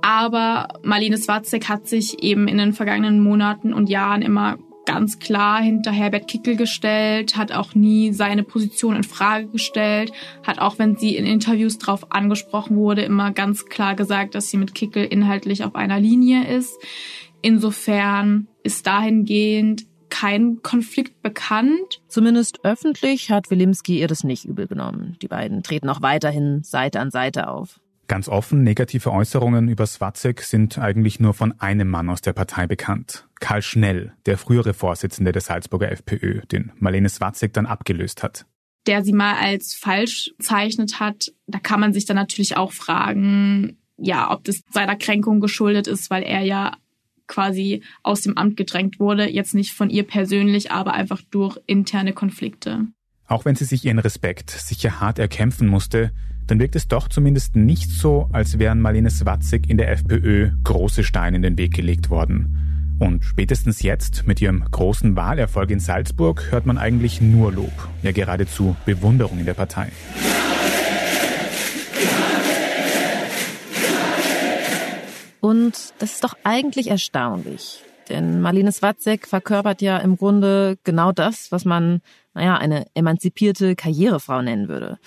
Aber 0.00 0.68
Marlene 0.82 1.18
Swatzek 1.18 1.68
hat 1.68 1.88
sich 1.88 2.22
eben 2.22 2.48
in 2.48 2.58
den 2.58 2.72
vergangenen 2.72 3.20
Monaten 3.20 3.72
und 3.72 3.88
Jahren 3.88 4.22
immer 4.22 4.58
ganz 4.88 5.18
klar 5.18 5.60
hinter 5.60 5.92
Herbert 5.92 6.28
Kickel 6.28 6.56
gestellt, 6.56 7.36
hat 7.36 7.52
auch 7.52 7.74
nie 7.74 8.14
seine 8.14 8.42
Position 8.42 8.96
in 8.96 9.04
Frage 9.04 9.46
gestellt, 9.48 10.12
hat 10.42 10.60
auch 10.60 10.78
wenn 10.78 10.96
sie 10.96 11.14
in 11.14 11.26
Interviews 11.26 11.76
darauf 11.76 12.10
angesprochen 12.10 12.74
wurde, 12.78 13.02
immer 13.02 13.30
ganz 13.30 13.66
klar 13.66 13.94
gesagt, 13.94 14.34
dass 14.34 14.48
sie 14.48 14.56
mit 14.56 14.74
Kickel 14.74 15.04
inhaltlich 15.04 15.62
auf 15.62 15.74
einer 15.74 16.00
Linie 16.00 16.48
ist. 16.48 16.74
Insofern 17.42 18.48
ist 18.62 18.86
dahingehend 18.86 19.84
kein 20.08 20.62
Konflikt 20.62 21.20
bekannt. 21.20 22.00
Zumindest 22.08 22.64
öffentlich 22.64 23.30
hat 23.30 23.50
Wilimski 23.50 24.00
ihr 24.00 24.08
das 24.08 24.24
nicht 24.24 24.46
übel 24.46 24.66
genommen. 24.66 25.18
Die 25.20 25.28
beiden 25.28 25.62
treten 25.62 25.90
auch 25.90 26.00
weiterhin 26.00 26.62
Seite 26.62 27.00
an 27.00 27.10
Seite 27.10 27.48
auf. 27.48 27.78
Ganz 28.08 28.26
offen 28.26 28.62
negative 28.62 29.12
Äußerungen 29.12 29.68
über 29.68 29.86
Swatzek 29.86 30.40
sind 30.40 30.78
eigentlich 30.78 31.20
nur 31.20 31.34
von 31.34 31.60
einem 31.60 31.88
Mann 31.88 32.08
aus 32.08 32.22
der 32.22 32.32
Partei 32.32 32.66
bekannt. 32.66 33.28
Karl 33.38 33.60
Schnell, 33.60 34.14
der 34.24 34.38
frühere 34.38 34.72
Vorsitzende 34.72 35.30
der 35.30 35.42
Salzburger 35.42 35.92
FPÖ, 35.92 36.40
den 36.50 36.72
Marlene 36.78 37.10
Swatzek 37.10 37.52
dann 37.52 37.66
abgelöst 37.66 38.22
hat. 38.22 38.46
Der 38.86 39.04
sie 39.04 39.12
mal 39.12 39.34
als 39.34 39.74
falsch 39.74 40.32
bezeichnet 40.38 41.00
hat. 41.00 41.32
Da 41.46 41.58
kann 41.58 41.80
man 41.80 41.92
sich 41.92 42.06
dann 42.06 42.16
natürlich 42.16 42.56
auch 42.56 42.72
fragen, 42.72 43.76
ja, 43.98 44.30
ob 44.30 44.42
das 44.44 44.62
seiner 44.70 44.96
Kränkung 44.96 45.40
geschuldet 45.40 45.86
ist, 45.86 46.08
weil 46.08 46.22
er 46.22 46.40
ja 46.40 46.72
quasi 47.26 47.82
aus 48.02 48.22
dem 48.22 48.38
Amt 48.38 48.56
gedrängt 48.56 48.98
wurde. 48.98 49.28
Jetzt 49.28 49.54
nicht 49.54 49.74
von 49.74 49.90
ihr 49.90 50.04
persönlich, 50.04 50.72
aber 50.72 50.94
einfach 50.94 51.20
durch 51.30 51.58
interne 51.66 52.14
Konflikte. 52.14 52.86
Auch 53.26 53.44
wenn 53.44 53.54
sie 53.54 53.66
sich 53.66 53.84
ihren 53.84 53.98
Respekt 53.98 54.48
sicher 54.48 54.98
hart 54.98 55.18
erkämpfen 55.18 55.68
musste, 55.68 56.12
dann 56.48 56.58
wirkt 56.58 56.76
es 56.76 56.88
doch 56.88 57.08
zumindest 57.08 57.56
nicht 57.56 57.90
so, 57.90 58.28
als 58.32 58.58
wären 58.58 58.80
Marlene 58.80 59.10
Swatzig 59.10 59.68
in 59.68 59.76
der 59.76 59.90
FPÖ 59.90 60.50
große 60.64 61.04
Steine 61.04 61.36
in 61.36 61.42
den 61.42 61.58
Weg 61.58 61.74
gelegt 61.74 62.08
worden. 62.08 62.96
Und 62.98 63.22
spätestens 63.22 63.82
jetzt, 63.82 64.26
mit 64.26 64.40
ihrem 64.40 64.64
großen 64.70 65.14
Wahlerfolg 65.14 65.70
in 65.70 65.78
Salzburg, 65.78 66.50
hört 66.50 66.64
man 66.64 66.78
eigentlich 66.78 67.20
nur 67.20 67.52
Lob, 67.52 67.72
ja 68.02 68.12
geradezu 68.12 68.76
Bewunderung 68.86 69.38
in 69.38 69.44
der 69.44 69.54
Partei. 69.54 69.92
Und 75.40 75.74
das 75.98 76.14
ist 76.14 76.24
doch 76.24 76.34
eigentlich 76.44 76.88
erstaunlich. 76.88 77.84
Denn 78.08 78.40
Marlene 78.40 78.72
Swatzek 78.72 79.26
verkörpert 79.26 79.82
ja 79.82 79.98
im 79.98 80.16
Grunde 80.16 80.78
genau 80.82 81.12
das, 81.12 81.52
was 81.52 81.66
man, 81.66 82.00
naja, 82.32 82.56
eine 82.56 82.86
emanzipierte 82.94 83.76
Karrierefrau 83.76 84.40
nennen 84.40 84.68
würde 84.68 84.98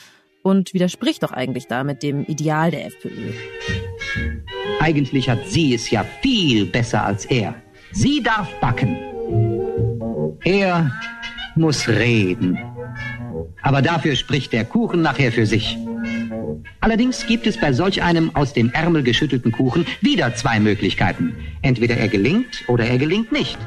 und 0.44 0.74
widerspricht 0.74 1.24
doch 1.24 1.32
eigentlich 1.32 1.68
damit 1.68 2.04
dem 2.04 2.24
Ideal 2.26 2.72
der 2.72 2.86
FPÖ. 2.88 3.32
Eigentlich 4.80 5.30
hat 5.30 5.48
sie 5.48 5.74
es 5.74 5.90
ja 5.90 6.06
viel 6.22 6.66
besser 6.66 7.06
als 7.06 7.26
er. 7.26 7.56
Sie 7.92 8.22
darf 8.24 8.48
backen. 8.60 8.98
Er 10.44 10.92
muss 11.56 11.88
reden. 11.88 12.58
Aber 13.62 13.82
dafür 13.82 14.16
spricht 14.16 14.54
der 14.54 14.66
Kuchen 14.66 15.02
nachher 15.02 15.32
für 15.32 15.46
sich. 15.46 15.78
Allerdings 16.80 17.28
gibt 17.28 17.46
es 17.46 17.60
bei 17.60 17.74
solch 17.74 18.02
einem 18.02 18.36
aus 18.36 18.54
dem 18.54 18.72
Ärmel 18.72 19.04
geschüttelten 19.04 19.52
Kuchen 19.52 19.86
wieder 20.02 20.34
zwei 20.34 20.60
Möglichkeiten. 20.60 21.36
Entweder 21.62 21.96
er 21.96 22.08
gelingt 22.08 22.64
oder 22.68 22.86
er 22.86 22.98
gelingt 22.98 23.32
nicht. 23.32 23.58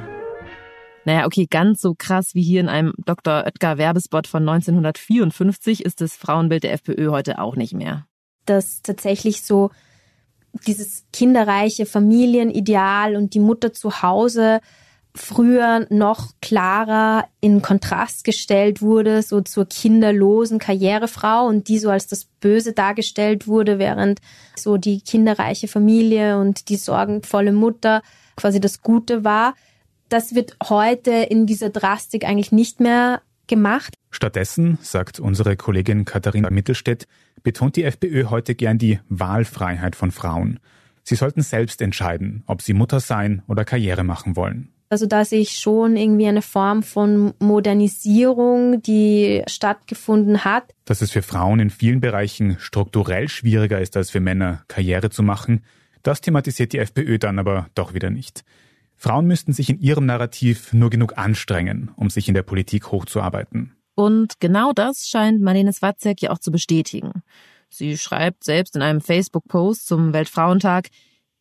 Naja, 1.05 1.27
okay, 1.27 1.47
ganz 1.49 1.81
so 1.81 1.95
krass 1.97 2.35
wie 2.35 2.43
hier 2.43 2.61
in 2.61 2.69
einem 2.69 2.95
Dr. 3.05 3.45
Oetker 3.45 3.79
Werbespot 3.79 4.27
von 4.27 4.49
1954 4.49 5.85
ist 5.85 6.01
das 6.01 6.15
Frauenbild 6.15 6.65
der 6.65 6.73
FPÖ 6.73 7.11
heute 7.11 7.39
auch 7.39 7.57
nicht 7.57 7.75
mehr. 7.75 8.07
Dass 8.47 8.83
tatsächlich 8.83 9.43
so 9.43 9.71
dieses 10.67 11.05
kinderreiche 11.13 11.87
Familienideal 11.87 13.17
und 13.17 13.35
die 13.35 13.41
Mutter 13.41 13.73
zu 13.73 14.03
Hause 14.03 14.61
früher 15.17 15.87
noch 15.91 16.33
klarer 16.43 17.27
in 17.41 17.63
Kontrast 17.63 18.25
gestellt 18.25 18.83
wurde, 18.83 19.23
so 19.23 19.41
zur 19.43 19.67
kinderlosen 19.67 20.59
Karrierefrau 20.59 21.47
und 21.47 21.69
die 21.69 21.79
so 21.79 21.89
als 21.91 22.09
das 22.09 22.25
Böse 22.25 22.73
dargestellt 22.73 23.47
wurde, 23.47 23.79
während 23.79 24.21
so 24.57 24.77
die 24.77 25.01
kinderreiche 25.01 25.69
Familie 25.69 26.39
und 26.39 26.69
die 26.69 26.77
sorgenvolle 26.77 27.53
Mutter 27.53 28.03
quasi 28.37 28.61
das 28.61 28.83
Gute 28.83 29.23
war. 29.23 29.55
Das 30.09 30.35
wird 30.35 30.57
heute 30.69 31.11
in 31.11 31.47
dieser 31.47 31.71
Drastik 31.71 32.25
eigentlich 32.25 32.53
nicht 32.53 32.81
mehr 32.81 33.23
gemacht. 33.47 33.95
Stattdessen, 34.11 34.79
sagt 34.81 35.21
unsere 35.21 35.57
Kollegin 35.57 36.05
Katharina 36.05 36.51
Mittelstädt, 36.51 37.07
betont 37.43 37.77
die 37.77 37.85
FPÖ 37.85 38.25
heute 38.31 38.55
gern 38.55 38.79
die 38.79 39.01
Wahlfreiheit 39.09 39.97
von 39.97 40.11
Frauen. 40.11 40.61
Sie 41.03 41.17
sollten 41.17 41.43
selbst 41.43 41.83
entscheiden, 41.83 42.43
ob 42.47 42.63
sie 42.63 42.73
Mutter 42.73 43.01
sein 43.01 43.43
oder 43.47 43.65
Karriere 43.65 44.05
machen 44.05 44.37
wollen. 44.37 44.71
Also 44.89 45.07
da 45.07 45.25
sehe 45.25 45.41
ich 45.41 45.59
schon 45.59 45.97
irgendwie 45.97 46.27
eine 46.27 46.43
Form 46.43 46.83
von 46.83 47.35
Modernisierung, 47.41 48.81
die 48.83 49.43
stattgefunden 49.49 50.45
hat. 50.45 50.73
Dass 50.85 51.03
es 51.03 51.11
für 51.11 51.23
Frauen 51.23 51.59
in 51.59 51.71
vielen 51.71 52.01
Bereichen 52.01 52.59
strukturell 52.61 53.29
schwieriger 53.29 53.81
ist 53.81 53.97
als 53.97 54.11
für 54.11 54.21
Männer, 54.21 54.63
Karriere 54.69 55.11
zu 55.11 55.23
machen, 55.23 55.65
das 56.03 56.21
thematisiert 56.21 56.73
die 56.73 56.79
FPÖ 56.79 57.19
dann 57.19 57.39
aber 57.39 57.67
doch 57.75 57.95
wieder 57.95 58.11
nicht. 58.11 58.45
Frauen 59.05 59.27
müssten 59.27 59.53
sich 59.53 59.69
in 59.69 59.81
ihrem 59.81 60.07
Narrativ 60.07 60.73
nur 60.73 60.89
genug 60.89 61.19
anstrengen, 61.19 61.91
um 61.97 62.09
sich 62.09 62.27
in 62.27 62.33
der 62.33 62.43
Politik 62.43 62.91
hochzuarbeiten. 62.91 63.77
Und 63.95 64.41
genau 64.41 64.73
das 64.73 65.07
scheint 65.07 65.43
Marlene 65.43 65.75
Swatzek 65.75 66.23
ja 66.23 66.31
auch 66.31 66.39
zu 66.39 66.51
bestätigen. 66.51 67.23
Sie 67.69 67.99
schreibt 67.99 68.45
selbst 68.45 68.77
in 68.77 68.81
einem 68.81 69.03
Facebook-Post 69.03 69.87
zum 69.87 70.15
Weltfrauentag, 70.15 70.89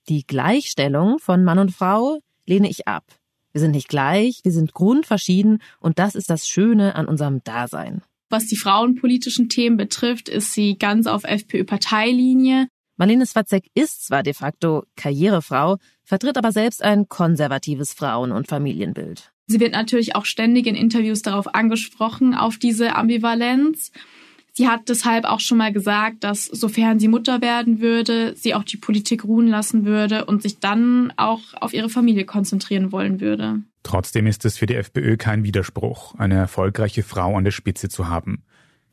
die 0.09 0.27
Gleichstellung 0.27 1.19
von 1.19 1.45
Mann 1.45 1.57
und 1.57 1.71
Frau 1.71 2.19
lehne 2.45 2.69
ich 2.69 2.85
ab. 2.85 3.05
Wir 3.53 3.61
sind 3.61 3.71
nicht 3.71 3.87
gleich, 3.87 4.41
wir 4.43 4.51
sind 4.51 4.73
grundverschieden 4.73 5.59
und 5.79 5.99
das 5.99 6.15
ist 6.15 6.29
das 6.29 6.45
Schöne 6.45 6.95
an 6.95 7.07
unserem 7.07 7.45
Dasein. 7.45 8.01
Was 8.29 8.47
die 8.47 8.57
frauenpolitischen 8.57 9.47
Themen 9.47 9.77
betrifft, 9.77 10.27
ist 10.27 10.51
sie 10.51 10.77
ganz 10.77 11.07
auf 11.07 11.23
FPÖ-Parteilinie. 11.23 12.67
Marlene 12.97 13.25
Swatzek 13.25 13.67
ist 13.73 14.05
zwar 14.05 14.21
de 14.21 14.33
facto 14.33 14.83
Karrierefrau, 14.97 15.77
vertritt 16.03 16.37
aber 16.37 16.51
selbst 16.51 16.83
ein 16.83 17.07
konservatives 17.07 17.93
Frauen- 17.93 18.31
und 18.31 18.47
Familienbild. 18.47 19.31
Sie 19.47 19.59
wird 19.59 19.73
natürlich 19.73 20.15
auch 20.15 20.25
ständig 20.25 20.67
in 20.67 20.75
Interviews 20.75 21.21
darauf 21.21 21.53
angesprochen, 21.53 22.33
auf 22.33 22.57
diese 22.57 22.95
Ambivalenz. 22.95 23.91
Sie 24.55 24.67
hat 24.67 24.87
deshalb 24.87 25.25
auch 25.25 25.39
schon 25.39 25.57
mal 25.57 25.73
gesagt, 25.73 26.23
dass 26.23 26.45
sofern 26.45 26.99
sie 26.99 27.07
Mutter 27.07 27.41
werden 27.41 27.81
würde, 27.81 28.35
sie 28.35 28.53
auch 28.53 28.63
die 28.63 28.77
Politik 28.77 29.25
ruhen 29.25 29.47
lassen 29.47 29.83
würde 29.83 30.25
und 30.25 30.43
sich 30.43 30.59
dann 30.59 31.11
auch 31.17 31.41
auf 31.55 31.73
ihre 31.73 31.89
Familie 31.89 32.25
konzentrieren 32.25 32.91
wollen 32.91 33.19
würde. 33.19 33.63
Trotzdem 33.81 34.27
ist 34.27 34.45
es 34.45 34.57
für 34.57 34.67
die 34.67 34.75
FPÖ 34.75 35.17
kein 35.17 35.43
Widerspruch, 35.43 36.15
eine 36.15 36.35
erfolgreiche 36.35 37.03
Frau 37.03 37.35
an 37.35 37.43
der 37.43 37.51
Spitze 37.51 37.89
zu 37.89 38.07
haben. 38.07 38.43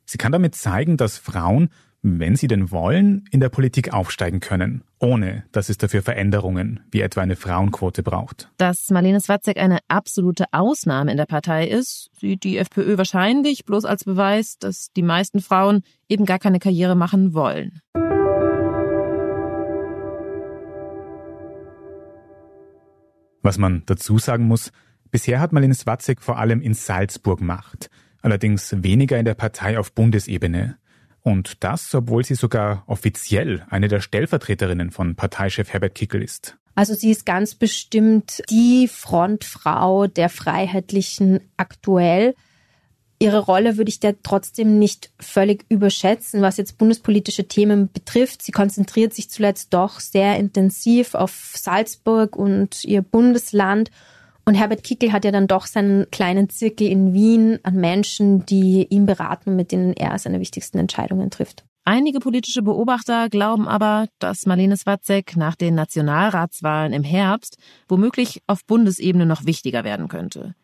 Sie 0.07 0.19
kann 0.19 0.33
damit 0.33 0.55
zeigen, 0.55 0.97
dass 0.97 1.19
Frauen 1.19 1.69
wenn 2.03 2.37
sie 2.37 2.47
denn 2.47 2.71
wollen, 2.71 3.25
in 3.31 3.41
der 3.41 3.51
Politik 3.51 3.93
aufsteigen 3.93 4.41
können, 4.41 4.83
ohne 4.99 5.45
dass 5.53 5.69
es 5.69 5.77
dafür 5.77 6.03
Veränderungen 6.03 6.81
wie 6.91 7.03
etwa 7.03 7.21
eine 7.21 7.37
Frauenquote 7.37 8.03
braucht. 8.03 8.51
Dass 8.57 8.91
Marlene 8.91 9.21
Swatzek 9.21 9.59
eine 9.59 9.79
absolute 9.89 10.47
Ausnahme 10.53 11.11
in 11.11 11.19
der 11.19 11.27
Partei 11.27 11.67
ist, 11.69 12.11
sieht 12.19 12.45
die 12.45 12.57
FPÖ 12.57 12.97
wahrscheinlich 12.97 13.65
bloß 13.65 13.85
als 13.85 14.05
Beweis, 14.05 14.57
dass 14.59 14.93
die 14.97 15.03
meisten 15.03 15.41
Frauen 15.41 15.83
eben 16.09 16.25
gar 16.25 16.39
keine 16.39 16.59
Karriere 16.59 16.95
machen 16.95 17.35
wollen. 17.35 17.81
Was 23.43 23.59
man 23.59 23.83
dazu 23.87 24.19
sagen 24.19 24.45
muss, 24.45 24.71
bisher 25.11 25.41
hat 25.41 25.53
Marlene 25.53 25.75
Swatzek 25.75 26.21
vor 26.21 26.39
allem 26.39 26.61
in 26.61 26.75
Salzburg 26.75 27.41
Macht, 27.41 27.91
allerdings 28.23 28.83
weniger 28.83 29.19
in 29.19 29.25
der 29.25 29.35
Partei 29.35 29.79
auf 29.79 29.93
Bundesebene. 29.93 30.77
Und 31.23 31.63
das, 31.63 31.95
obwohl 31.95 32.25
sie 32.25 32.35
sogar 32.35 32.85
offiziell 32.87 33.65
eine 33.69 33.89
der 33.89 34.01
Stellvertreterinnen 34.01 34.91
von 34.91 35.17
Parteichef 35.17 35.71
Herbert 35.73 35.95
Kickel 35.95 36.23
ist. 36.23 36.57
Also 36.75 36.95
sie 36.95 37.11
ist 37.11 37.27
ganz 37.27 37.55
bestimmt 37.55 38.43
die 38.49 38.89
Frontfrau 38.89 40.07
der 40.07 40.29
Freiheitlichen 40.29 41.41
aktuell. 41.57 42.35
Ihre 43.19 43.41
Rolle 43.41 43.77
würde 43.77 43.91
ich 43.91 44.01
da 44.01 44.13
trotzdem 44.23 44.79
nicht 44.79 45.11
völlig 45.21 45.67
überschätzen, 45.69 46.41
was 46.41 46.57
jetzt 46.57 46.79
bundespolitische 46.79 47.47
Themen 47.47 47.93
betrifft. 47.93 48.41
Sie 48.41 48.53
konzentriert 48.53 49.13
sich 49.13 49.29
zuletzt 49.29 49.75
doch 49.75 50.01
sehr 50.01 50.39
intensiv 50.39 51.15
auf 51.15 51.53
Salzburg 51.55 52.35
und 52.35 52.83
ihr 52.85 53.03
Bundesland 53.03 53.91
und 54.51 54.57
Herbert 54.57 54.83
Kickel 54.83 55.13
hat 55.13 55.25
ja 55.25 55.31
dann 55.31 55.47
doch 55.47 55.65
seinen 55.65 56.11
kleinen 56.11 56.49
Zirkel 56.49 56.89
in 56.89 57.15
Wien 57.15 57.61
an 57.63 57.77
Menschen, 57.77 58.45
die 58.47 58.85
ihm 58.91 59.07
beraten, 59.07 59.55
mit 59.55 59.71
denen 59.71 59.93
er 59.93 60.19
seine 60.19 60.41
wichtigsten 60.41 60.77
Entscheidungen 60.77 61.31
trifft. 61.31 61.65
Einige 61.85 62.19
politische 62.19 62.63
Beobachter 62.63 63.29
glauben 63.29 63.69
aber, 63.69 64.09
dass 64.19 64.47
Marlene 64.47 64.77
Swatzek 64.77 65.37
nach 65.37 65.55
den 65.55 65.77
Nationalratswahlen 65.77 66.93
im 66.93 67.05
Herbst 67.05 67.59
womöglich 67.89 68.43
auf 68.49 68.67
Bundesebene 68.67 69.25
noch 69.25 69.47
wichtiger 69.47 69.85
werden 69.85 70.09
könnte. 70.09 70.57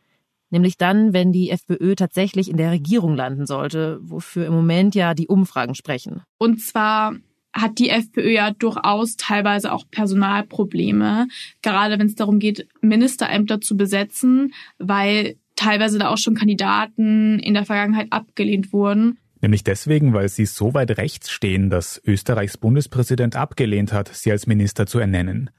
Nämlich 0.51 0.77
dann, 0.79 1.13
wenn 1.13 1.31
die 1.31 1.51
FPÖ 1.51 1.95
tatsächlich 1.95 2.51
in 2.51 2.57
der 2.57 2.73
Regierung 2.73 3.15
landen 3.15 3.47
sollte, 3.47 4.01
wofür 4.03 4.47
im 4.47 4.53
Moment 4.53 4.97
ja 4.97 5.15
die 5.15 5.29
Umfragen 5.29 5.77
sprechen. 5.77 6.23
Und 6.39 6.61
zwar 6.61 7.15
hat 7.57 7.79
die 7.79 7.91
FPÖ 7.91 8.31
ja 8.31 8.51
durchaus 8.51 9.17
teilweise 9.17 9.73
auch 9.73 9.85
Personalprobleme, 9.91 11.27
gerade 11.63 11.99
wenn 11.99 12.07
es 12.07 12.15
darum 12.15 12.39
geht, 12.39 12.69
Ministerämter 12.83 13.61
zu 13.61 13.77
besetzen, 13.77 14.53
weil 14.79 15.37
teilweise 15.57 15.99
da 15.99 16.09
auch 16.09 16.19
schon 16.19 16.35
Kandidaten 16.35 17.39
in 17.39 17.55
der 17.55 17.65
Vergangenheit 17.65 18.09
abgelehnt 18.11 18.73
wurden. 18.73 19.19
Nämlich 19.41 19.65
deswegen, 19.65 20.13
weil 20.13 20.29
sie 20.29 20.47
so 20.47 20.75
weit 20.75 20.99
rechts 20.99 21.31
stehen, 21.31 21.71
dass 21.71 22.01
Österreichs 22.05 22.57
Bundespräsident 22.57 23.37
abgelehnt 23.37 23.93
hat, 23.93 24.09
sie 24.09 24.31
als 24.31 24.47
Minister 24.47 24.87
zu 24.87 24.99
ernennen. 24.99 25.51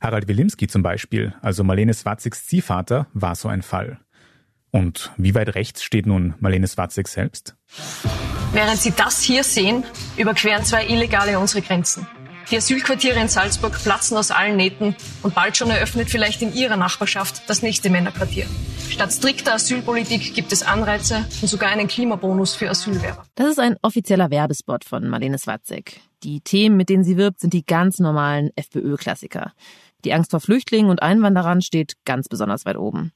Harald 0.00 0.28
Wilimski 0.28 0.66
zum 0.66 0.82
Beispiel, 0.82 1.34
also 1.42 1.62
Marlene 1.62 1.92
Swatzigs 1.92 2.46
Ziehvater, 2.46 3.06
war 3.12 3.34
so 3.34 3.48
ein 3.48 3.62
Fall. 3.62 3.98
Und 4.70 5.10
wie 5.16 5.34
weit 5.34 5.54
rechts 5.54 5.82
steht 5.82 6.06
nun 6.06 6.34
Marlene 6.38 6.66
Swatzig 6.66 7.08
selbst? 7.08 7.56
Während 8.52 8.80
Sie 8.80 8.92
das 8.92 9.20
hier 9.22 9.44
sehen, 9.44 9.84
überqueren 10.16 10.64
zwei 10.64 10.86
Illegale 10.86 11.38
unsere 11.38 11.62
Grenzen. 11.62 12.06
Die 12.50 12.56
Asylquartiere 12.56 13.20
in 13.20 13.28
Salzburg 13.28 13.80
platzen 13.80 14.16
aus 14.16 14.32
allen 14.32 14.56
Nähten 14.56 14.96
und 15.22 15.36
bald 15.36 15.56
schon 15.56 15.70
eröffnet 15.70 16.10
vielleicht 16.10 16.42
in 16.42 16.52
Ihrer 16.52 16.76
Nachbarschaft 16.76 17.48
das 17.48 17.62
nächste 17.62 17.90
Männerquartier. 17.90 18.46
Statt 18.88 19.12
strikter 19.12 19.54
Asylpolitik 19.54 20.34
gibt 20.34 20.50
es 20.50 20.64
Anreize 20.64 21.24
und 21.40 21.46
sogar 21.46 21.70
einen 21.70 21.86
Klimabonus 21.86 22.56
für 22.56 22.68
Asylwerber. 22.68 23.24
Das 23.36 23.50
ist 23.50 23.60
ein 23.60 23.76
offizieller 23.82 24.30
Werbespot 24.30 24.84
von 24.84 25.08
Marlene 25.08 25.38
Swatzek. 25.38 26.00
Die 26.24 26.40
Themen, 26.40 26.76
mit 26.76 26.88
denen 26.88 27.04
sie 27.04 27.16
wirbt, 27.16 27.40
sind 27.40 27.54
die 27.54 27.64
ganz 27.64 28.00
normalen 28.00 28.50
FPÖ-Klassiker. 28.56 29.52
Die 30.04 30.12
Angst 30.12 30.32
vor 30.32 30.40
Flüchtlingen 30.40 30.90
und 30.90 31.02
Einwanderern 31.02 31.62
steht 31.62 31.94
ganz 32.04 32.28
besonders 32.28 32.64
weit 32.64 32.76
oben. 32.76 33.12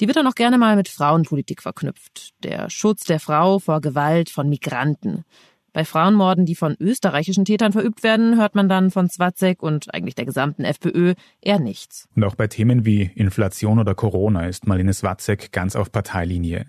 Die 0.00 0.06
wird 0.06 0.16
dann 0.16 0.26
auch 0.26 0.34
gerne 0.34 0.56
mal 0.56 0.76
mit 0.76 0.88
Frauenpolitik 0.88 1.60
verknüpft. 1.60 2.30
Der 2.42 2.70
Schutz 2.70 3.04
der 3.04 3.20
Frau 3.20 3.58
vor 3.58 3.82
Gewalt 3.82 4.30
von 4.30 4.48
Migranten. 4.48 5.24
Bei 5.72 5.84
Frauenmorden, 5.84 6.46
die 6.46 6.56
von 6.56 6.74
österreichischen 6.80 7.44
Tätern 7.44 7.72
verübt 7.72 8.02
werden, 8.02 8.36
hört 8.36 8.54
man 8.54 8.68
dann 8.68 8.90
von 8.90 9.08
Zwatzek 9.08 9.62
und 9.62 9.92
eigentlich 9.94 10.16
der 10.16 10.24
gesamten 10.24 10.64
FPÖ 10.64 11.14
eher 11.40 11.60
nichts. 11.60 12.08
Und 12.16 12.24
auch 12.24 12.34
bei 12.34 12.48
Themen 12.48 12.84
wie 12.84 13.02
Inflation 13.14 13.78
oder 13.78 13.94
Corona 13.94 14.46
ist 14.46 14.66
Marlene 14.66 14.92
Zwatzek 14.92 15.52
ganz 15.52 15.76
auf 15.76 15.92
Parteilinie. 15.92 16.66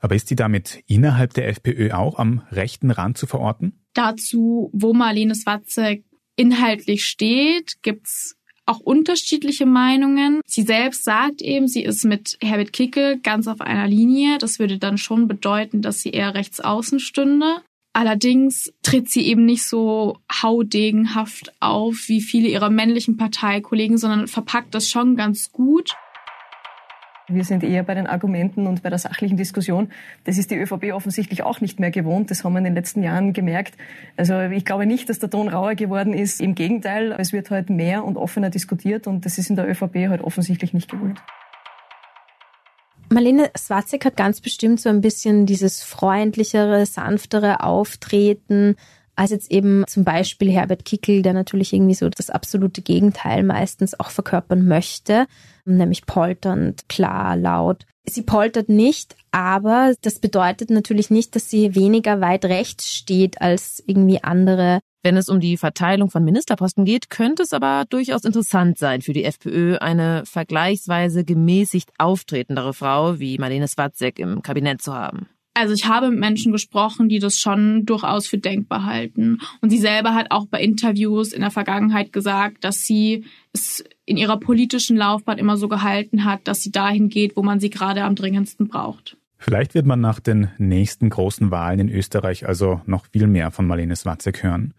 Aber 0.00 0.16
ist 0.16 0.28
sie 0.28 0.36
damit 0.36 0.82
innerhalb 0.86 1.32
der 1.34 1.48
FPÖ 1.48 1.92
auch 1.92 2.18
am 2.18 2.42
rechten 2.50 2.90
Rand 2.90 3.16
zu 3.16 3.26
verorten? 3.26 3.80
Dazu, 3.94 4.70
wo 4.72 4.92
Marlene 4.92 5.34
Zwatzek 5.34 6.04
inhaltlich 6.36 7.04
steht, 7.04 7.82
gibt's 7.82 8.36
auch 8.70 8.80
unterschiedliche 8.80 9.66
Meinungen. 9.66 10.40
Sie 10.46 10.62
selbst 10.62 11.04
sagt 11.04 11.42
eben, 11.42 11.66
sie 11.66 11.82
ist 11.82 12.04
mit 12.04 12.38
Herbert 12.40 12.72
Kickel 12.72 13.18
ganz 13.18 13.48
auf 13.48 13.60
einer 13.60 13.88
Linie. 13.88 14.38
Das 14.38 14.58
würde 14.58 14.78
dann 14.78 14.96
schon 14.96 15.26
bedeuten, 15.26 15.82
dass 15.82 16.00
sie 16.00 16.10
eher 16.10 16.34
rechts 16.34 16.60
außen 16.60 17.00
stünde. 17.00 17.62
Allerdings 17.92 18.72
tritt 18.82 19.10
sie 19.10 19.26
eben 19.26 19.44
nicht 19.44 19.66
so 19.66 20.18
haudegenhaft 20.32 21.52
auf 21.58 22.04
wie 22.06 22.20
viele 22.20 22.48
ihrer 22.48 22.70
männlichen 22.70 23.16
Parteikollegen, 23.16 23.98
sondern 23.98 24.28
verpackt 24.28 24.74
das 24.74 24.88
schon 24.88 25.16
ganz 25.16 25.50
gut. 25.50 25.96
Wir 27.32 27.44
sind 27.44 27.62
eher 27.62 27.82
bei 27.82 27.94
den 27.94 28.06
Argumenten 28.06 28.66
und 28.66 28.82
bei 28.82 28.90
der 28.90 28.98
sachlichen 28.98 29.36
Diskussion. 29.36 29.90
Das 30.24 30.38
ist 30.38 30.50
die 30.50 30.56
ÖVP 30.56 30.92
offensichtlich 30.92 31.42
auch 31.42 31.60
nicht 31.60 31.80
mehr 31.80 31.90
gewohnt. 31.90 32.30
Das 32.30 32.44
haben 32.44 32.52
wir 32.52 32.58
in 32.58 32.64
den 32.64 32.74
letzten 32.74 33.02
Jahren 33.02 33.32
gemerkt. 33.32 33.74
Also 34.16 34.40
ich 34.40 34.64
glaube 34.64 34.86
nicht, 34.86 35.08
dass 35.08 35.18
der 35.18 35.30
Ton 35.30 35.48
rauer 35.48 35.74
geworden 35.74 36.12
ist. 36.12 36.40
Im 36.40 36.54
Gegenteil, 36.54 37.14
es 37.18 37.32
wird 37.32 37.50
halt 37.50 37.70
mehr 37.70 38.04
und 38.04 38.16
offener 38.16 38.50
diskutiert 38.50 39.06
und 39.06 39.24
das 39.24 39.38
ist 39.38 39.50
in 39.50 39.56
der 39.56 39.68
ÖVP 39.68 40.08
halt 40.08 40.22
offensichtlich 40.22 40.74
nicht 40.74 40.90
gewollt. 40.90 41.20
Marlene 43.12 43.50
Swatzek 43.58 44.04
hat 44.04 44.16
ganz 44.16 44.40
bestimmt 44.40 44.80
so 44.80 44.88
ein 44.88 45.00
bisschen 45.00 45.44
dieses 45.44 45.82
freundlichere, 45.82 46.86
sanftere 46.86 47.64
Auftreten 47.64 48.76
als 49.20 49.32
jetzt 49.32 49.50
eben 49.50 49.84
zum 49.86 50.02
Beispiel 50.02 50.50
Herbert 50.50 50.86
Kickel, 50.86 51.20
der 51.20 51.34
natürlich 51.34 51.74
irgendwie 51.74 51.94
so 51.94 52.08
das 52.08 52.30
absolute 52.30 52.80
Gegenteil 52.80 53.42
meistens 53.42 54.00
auch 54.00 54.08
verkörpern 54.08 54.66
möchte, 54.66 55.26
nämlich 55.66 56.06
polternd, 56.06 56.88
klar, 56.88 57.36
laut. 57.36 57.84
Sie 58.08 58.22
poltert 58.22 58.70
nicht, 58.70 59.16
aber 59.30 59.92
das 60.00 60.20
bedeutet 60.20 60.70
natürlich 60.70 61.10
nicht, 61.10 61.36
dass 61.36 61.50
sie 61.50 61.74
weniger 61.74 62.22
weit 62.22 62.46
rechts 62.46 62.88
steht 62.88 63.42
als 63.42 63.84
irgendwie 63.86 64.24
andere 64.24 64.80
wenn 65.02 65.16
es 65.16 65.30
um 65.30 65.40
die 65.40 65.56
Verteilung 65.56 66.10
von 66.10 66.22
Ministerposten 66.24 66.84
geht, 66.84 67.08
könnte 67.08 67.42
es 67.42 67.54
aber 67.54 67.86
durchaus 67.88 68.22
interessant 68.22 68.76
sein 68.76 69.00
für 69.00 69.14
die 69.14 69.24
FPÖ, 69.24 69.78
eine 69.78 70.24
vergleichsweise 70.26 71.24
gemäßigt 71.24 71.90
auftretendere 71.96 72.74
Frau 72.74 73.18
wie 73.18 73.38
Marlene 73.38 73.66
Swatzek 73.66 74.18
im 74.18 74.42
Kabinett 74.42 74.82
zu 74.82 74.92
haben. 74.92 75.26
Also 75.54 75.74
ich 75.74 75.86
habe 75.86 76.10
mit 76.10 76.20
Menschen 76.20 76.52
gesprochen, 76.52 77.08
die 77.08 77.18
das 77.18 77.38
schon 77.38 77.84
durchaus 77.84 78.26
für 78.26 78.38
denkbar 78.38 78.84
halten. 78.84 79.40
Und 79.60 79.70
sie 79.70 79.78
selber 79.78 80.14
hat 80.14 80.30
auch 80.30 80.46
bei 80.46 80.60
Interviews 80.60 81.32
in 81.32 81.40
der 81.40 81.50
Vergangenheit 81.50 82.12
gesagt, 82.12 82.64
dass 82.64 82.82
sie 82.82 83.24
es 83.52 83.84
in 84.06 84.16
ihrer 84.16 84.38
politischen 84.38 84.96
Laufbahn 84.96 85.38
immer 85.38 85.56
so 85.56 85.68
gehalten 85.68 86.24
hat, 86.24 86.46
dass 86.46 86.62
sie 86.62 86.70
dahin 86.70 87.08
geht, 87.08 87.36
wo 87.36 87.42
man 87.42 87.58
sie 87.58 87.70
gerade 87.70 88.04
am 88.04 88.14
dringendsten 88.14 88.68
braucht. 88.68 89.16
Vielleicht 89.38 89.74
wird 89.74 89.86
man 89.86 90.00
nach 90.00 90.20
den 90.20 90.50
nächsten 90.58 91.08
großen 91.08 91.50
Wahlen 91.50 91.80
in 91.80 91.88
Österreich 91.88 92.46
also 92.46 92.82
noch 92.86 93.06
viel 93.06 93.26
mehr 93.26 93.50
von 93.50 93.66
Marlene 93.66 93.96
Swatzek 93.96 94.42
hören. 94.42 94.74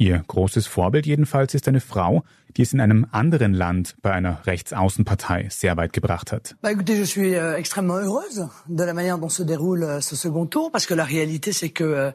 Ihr 0.00 0.22
großes 0.28 0.68
Vorbild 0.68 1.06
jedenfalls 1.06 1.54
ist 1.54 1.66
eine 1.66 1.80
Frau, 1.80 2.22
die 2.56 2.62
es 2.62 2.72
in 2.72 2.80
einem 2.80 3.08
anderen 3.10 3.52
Land 3.52 3.96
bei 4.00 4.12
einer 4.12 4.46
Rechtsaußenpartei 4.46 5.48
sehr 5.50 5.76
weit 5.76 5.92
gebracht 5.92 6.30
hat. 6.30 6.54
Bah 6.62 6.70
écoutez, 6.70 6.96
je 6.96 7.04
suis 7.04 7.34
euh, 7.34 7.56
extrêmement 7.56 7.96
heureuse 7.96 8.48
de 8.68 8.84
la 8.84 8.94
manière 8.94 9.18
dont 9.18 9.28
se 9.28 9.42
déroule 9.42 9.82
euh, 9.82 10.00
ce 10.00 10.14
second 10.14 10.46
tour, 10.46 10.70
parce 10.70 10.86
que 10.86 10.94
la 10.94 11.02
réalité 11.02 11.50
c'est 11.50 11.70
que 11.70 11.82
euh, 11.82 12.12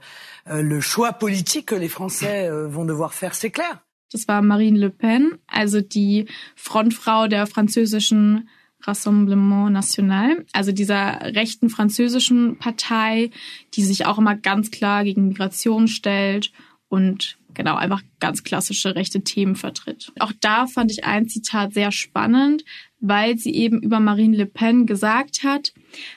le 0.48 0.80
choix 0.80 1.12
politique 1.12 1.66
que 1.66 1.76
les 1.76 1.90
Français 1.90 2.50
vont 2.50 2.86
devoir 2.86 3.14
faire, 3.14 3.36
c'est 3.36 3.52
clair. 3.52 3.84
Das 4.14 4.30
war 4.30 4.42
Marine 4.42 4.80
Le 4.80 4.90
Pen, 4.90 5.32
also 5.48 5.82
die 5.82 6.28
Frontfrau 6.56 7.28
der 7.28 7.48
französischen 7.48 8.48
Rassemblement 8.80 9.72
National, 9.72 10.46
also 10.54 10.72
dieser 10.72 11.20
rechten 11.36 11.70
französischen 11.70 12.58
Partei, 12.60 13.30
die 13.74 13.84
sich 13.84 14.06
auch 14.06 14.20
immer 14.20 14.36
ganz 14.36 14.72
klar 14.72 15.04
gegen 15.04 15.28
Migration 15.28 15.90
stellt 15.90 16.54
und 16.94 17.40
genau 17.56 17.76
einfach 17.76 18.04
ganz 18.20 18.44
klassische 18.44 18.96
rechte 18.96 19.22
Themen 19.22 19.56
vertritt. 19.56 20.12
Auch 20.20 20.32
da 20.42 20.68
fand 20.68 20.92
ich 20.92 21.06
ein 21.06 21.28
Zitat 21.28 21.74
sehr 21.74 21.92
spannend, 21.92 22.64
weil 23.00 23.40
sie 23.40 23.56
eben 23.56 23.82
über 23.82 24.00
Marine 24.00 24.38
Le 24.38 24.46
Pen 24.46 24.86
gesagt 24.86 25.44
hat, 25.44 25.74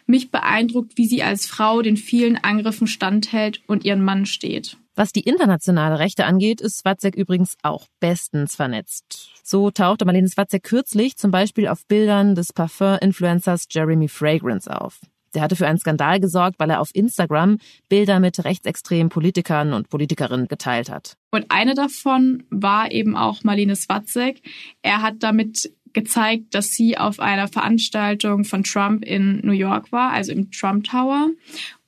mich 0.06 0.30
beeindruckt, 0.30 0.98
wie 0.98 1.06
sie 1.06 1.22
als 1.22 1.46
Frau 1.46 1.80
den 1.80 1.96
vielen 1.96 2.36
Angriffen 2.36 2.86
standhält 2.86 3.62
und 3.66 3.86
ihren 3.86 4.04
Mann 4.04 4.26
steht. 4.26 4.76
Was 4.94 5.12
die 5.12 5.20
internationale 5.20 5.98
Rechte 5.98 6.26
angeht, 6.26 6.60
ist 6.60 6.76
Swatzek 6.76 7.16
übrigens 7.16 7.56
auch 7.62 7.86
bestens 7.98 8.54
vernetzt. 8.54 9.30
So 9.42 9.70
tauchte 9.70 10.04
Marlene 10.04 10.28
Swatzek 10.28 10.62
kürzlich 10.62 11.16
zum 11.16 11.30
Beispiel 11.30 11.68
auf 11.68 11.86
Bildern 11.86 12.34
des 12.34 12.52
Parfum-Influencers 12.52 13.66
Jeremy 13.70 14.08
Fragrance 14.08 14.70
auf. 14.70 15.00
Der 15.34 15.42
hatte 15.42 15.56
für 15.56 15.66
einen 15.66 15.78
Skandal 15.78 16.20
gesorgt, 16.20 16.58
weil 16.58 16.70
er 16.70 16.80
auf 16.80 16.90
Instagram 16.94 17.58
Bilder 17.88 18.20
mit 18.20 18.44
rechtsextremen 18.44 19.08
Politikern 19.08 19.72
und 19.72 19.88
Politikerinnen 19.90 20.48
geteilt 20.48 20.90
hat. 20.90 21.16
Und 21.30 21.46
eine 21.50 21.74
davon 21.74 22.44
war 22.50 22.90
eben 22.90 23.16
auch 23.16 23.44
Marlene 23.44 23.76
Swatzek. 23.76 24.40
Er 24.82 25.02
hat 25.02 25.16
damit 25.20 25.70
gezeigt, 25.92 26.54
dass 26.54 26.74
sie 26.74 26.98
auf 26.98 27.20
einer 27.20 27.48
Veranstaltung 27.48 28.44
von 28.44 28.62
Trump 28.62 29.04
in 29.04 29.40
New 29.42 29.52
York 29.52 29.92
war, 29.92 30.12
also 30.12 30.30
im 30.30 30.50
Trump 30.50 30.84
Tower. 30.84 31.30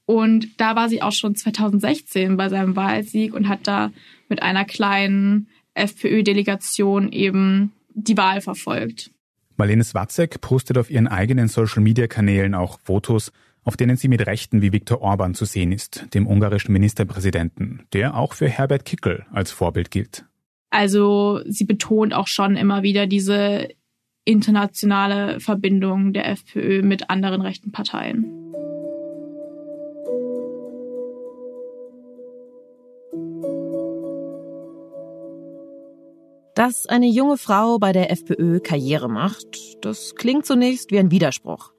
Und 0.06 0.48
da 0.56 0.74
war 0.74 0.88
sie 0.88 1.02
auch 1.02 1.12
schon 1.12 1.34
2016 1.34 2.38
bei 2.38 2.48
seinem 2.48 2.74
Wahlsieg 2.74 3.34
und 3.34 3.48
hat 3.48 3.66
da 3.66 3.92
mit 4.30 4.42
einer 4.42 4.64
kleinen 4.64 5.48
FPÖ-Delegation 5.74 7.12
eben 7.12 7.72
die 7.92 8.16
Wahl 8.16 8.40
verfolgt. 8.40 9.10
Marlene 9.58 9.82
Swatzek 9.82 10.40
postet 10.40 10.78
auf 10.78 10.88
ihren 10.88 11.08
eigenen 11.08 11.48
Social-Media-Kanälen 11.48 12.54
auch 12.54 12.78
Fotos, 12.80 13.32
auf 13.64 13.76
denen 13.76 13.96
sie 13.96 14.06
mit 14.06 14.24
Rechten 14.24 14.62
wie 14.62 14.72
Viktor 14.72 15.02
Orban 15.02 15.34
zu 15.34 15.44
sehen 15.44 15.72
ist, 15.72 16.06
dem 16.14 16.28
ungarischen 16.28 16.72
Ministerpräsidenten, 16.72 17.82
der 17.92 18.16
auch 18.16 18.34
für 18.34 18.48
Herbert 18.48 18.84
Kickel 18.84 19.26
als 19.32 19.50
Vorbild 19.50 19.90
gilt. 19.90 20.24
Also 20.70 21.40
sie 21.46 21.64
betont 21.64 22.14
auch 22.14 22.28
schon 22.28 22.56
immer 22.56 22.82
wieder 22.82 23.06
diese 23.06 23.68
internationale 24.24 25.40
Verbindung 25.40 26.12
der 26.12 26.28
FPÖ 26.28 26.82
mit 26.82 27.10
anderen 27.10 27.40
rechten 27.40 27.72
Parteien. 27.72 28.47
Dass 36.58 36.86
eine 36.86 37.06
junge 37.06 37.38
Frau 37.38 37.78
bei 37.78 37.92
der 37.92 38.10
FPÖ 38.10 38.58
Karriere 38.58 39.08
macht, 39.08 39.46
das 39.80 40.16
klingt 40.16 40.44
zunächst 40.44 40.90
wie 40.90 40.98
ein 40.98 41.12
Widerspruch. 41.12 41.70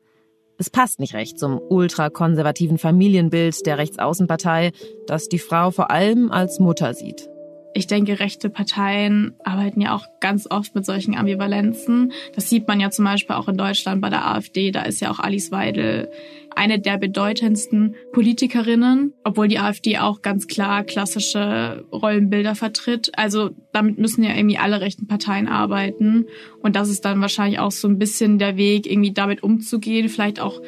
Es 0.57 0.69
passt 0.69 1.01
nicht 1.01 1.15
recht 1.15 1.37
zum 1.37 1.59
ultrakonservativen 1.59 2.77
Familienbild 2.77 3.65
der 3.65 3.77
Rechtsaußenpartei, 3.77 4.71
das 5.05 5.27
die 5.27 5.37
Frau 5.37 5.71
vor 5.71 5.91
allem 5.91 6.31
als 6.31 6.59
Mutter 6.59 6.93
sieht. 6.93 7.29
Ich 7.73 7.85
denke, 7.85 8.19
rechte 8.19 8.49
Parteien 8.49 9.35
arbeiten 9.43 9.79
ja 9.79 9.95
auch 9.95 10.05
ganz 10.19 10.47
oft 10.49 10.73
mit 10.73 10.85
solchen 10.85 11.15
Ambivalenzen. 11.15 12.11
Das 12.35 12.49
sieht 12.49 12.67
man 12.67 12.79
ja 12.79 12.89
zum 12.89 13.05
Beispiel 13.05 13.35
auch 13.35 13.47
in 13.47 13.57
Deutschland 13.57 14.01
bei 14.01 14.09
der 14.09 14.27
AfD. 14.27 14.71
Da 14.71 14.81
ist 14.81 15.01
ja 15.01 15.11
auch 15.11 15.19
Alice 15.19 15.51
Weidel 15.51 16.09
eine 16.55 16.79
der 16.79 16.97
bedeutendsten 16.97 17.95
Politikerinnen, 18.11 19.13
obwohl 19.23 19.47
die 19.47 19.59
AfD 19.59 19.99
auch 19.99 20.23
ganz 20.23 20.47
klar 20.47 20.83
klassische 20.83 21.85
Rollenbilder 21.91 22.55
vertritt. 22.55 23.11
Also 23.15 23.51
damit 23.71 23.99
müssen 23.99 24.23
ja 24.23 24.35
irgendwie 24.35 24.57
alle 24.57 24.81
rechten 24.81 25.07
Parteien 25.07 25.47
arbeiten. 25.47 26.25
Und 26.61 26.75
das 26.75 26.89
ist 26.89 27.05
dann 27.05 27.21
wahrscheinlich 27.21 27.59
auch 27.59 27.71
so 27.71 27.87
ein 27.87 27.99
bisschen 27.99 28.39
der 28.39 28.57
Weg, 28.57 28.87
irgendwie 28.87 29.13
damit 29.13 29.43
umzugehen. 29.43 30.09
Vielleicht 30.09 30.39
auch, 30.39 30.59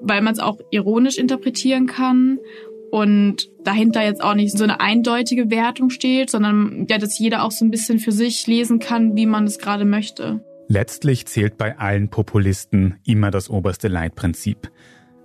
weil 0.00 0.22
man 0.22 0.32
es 0.32 0.40
auch 0.40 0.58
ironisch 0.70 1.18
interpretieren 1.18 1.86
kann 1.86 2.38
und 2.92 3.48
dahinter 3.64 4.04
jetzt 4.04 4.22
auch 4.22 4.34
nicht 4.34 4.56
so 4.56 4.64
eine 4.64 4.80
eindeutige 4.80 5.50
Wertung 5.50 5.88
steht, 5.88 6.28
sondern 6.28 6.86
ja, 6.90 6.98
dass 6.98 7.18
jeder 7.18 7.42
auch 7.42 7.50
so 7.50 7.64
ein 7.64 7.70
bisschen 7.70 7.98
für 7.98 8.12
sich 8.12 8.46
lesen 8.46 8.80
kann, 8.80 9.16
wie 9.16 9.24
man 9.24 9.44
es 9.44 9.58
gerade 9.58 9.86
möchte. 9.86 10.44
Letztlich 10.68 11.24
zählt 11.24 11.56
bei 11.56 11.78
allen 11.78 12.10
Populisten 12.10 12.96
immer 13.06 13.30
das 13.30 13.48
oberste 13.48 13.88
Leitprinzip. 13.88 14.70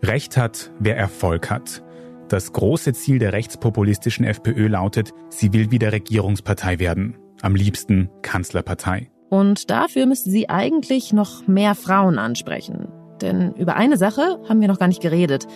Recht 0.02 0.38
hat, 0.38 0.72
wer 0.80 0.96
Erfolg 0.96 1.50
hat. 1.50 1.84
Das 2.30 2.54
große 2.54 2.94
Ziel 2.94 3.20
der 3.20 3.34
rechtspopulistischen 3.34 4.24
FPÖ 4.24 4.68
lautet, 4.68 5.12
sie 5.30 5.52
will 5.52 5.70
wieder 5.70 5.92
Regierungspartei 5.92 6.80
werden. 6.80 7.18
Am 7.42 7.54
liebsten 7.54 8.10
Kanzlerpartei. 8.22 9.12
Und 9.30 9.70
dafür 9.70 10.06
müsste 10.06 10.30
sie 10.30 10.48
eigentlich 10.48 11.12
noch 11.12 11.48
mehr 11.48 11.76
Frauen 11.76 12.18
ansprechen. 12.18 12.88
Denn 13.22 13.54
über 13.56 13.76
eine 13.76 13.98
Sache 13.98 14.40
haben 14.48 14.62
wir 14.62 14.70
noch 14.70 14.80
gar 14.80 14.88
nicht 14.88 15.02
geredet. 15.02 15.48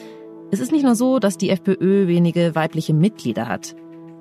Es 0.53 0.59
ist 0.59 0.73
nicht 0.73 0.83
nur 0.83 0.95
so, 0.95 1.19
dass 1.19 1.37
die 1.37 1.49
FPÖ 1.49 2.07
wenige 2.07 2.55
weibliche 2.55 2.93
Mitglieder 2.93 3.47
hat. 3.47 3.73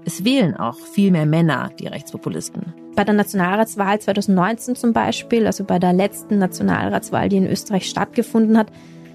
Es 0.05 0.25
wählen 0.25 0.57
auch 0.57 0.79
viel 0.79 1.11
mehr 1.11 1.27
Männer, 1.27 1.71
die 1.81 1.89
Rechtspopulisten. 1.89 2.73
Bei 2.95 3.03
der 3.03 3.15
Nationalratswahl 3.15 4.01
2019 4.01 4.77
zum 4.77 4.93
Beispiel, 4.93 5.47
also 5.47 5.65
bei 5.65 5.81
der 5.81 5.93
letzten 5.93 6.39
Nationalratswahl, 6.39 7.29
die 7.29 7.39
in 7.39 7.49
Österreich 7.49 7.89
stattgefunden 7.89 8.57
hat, 8.57 8.71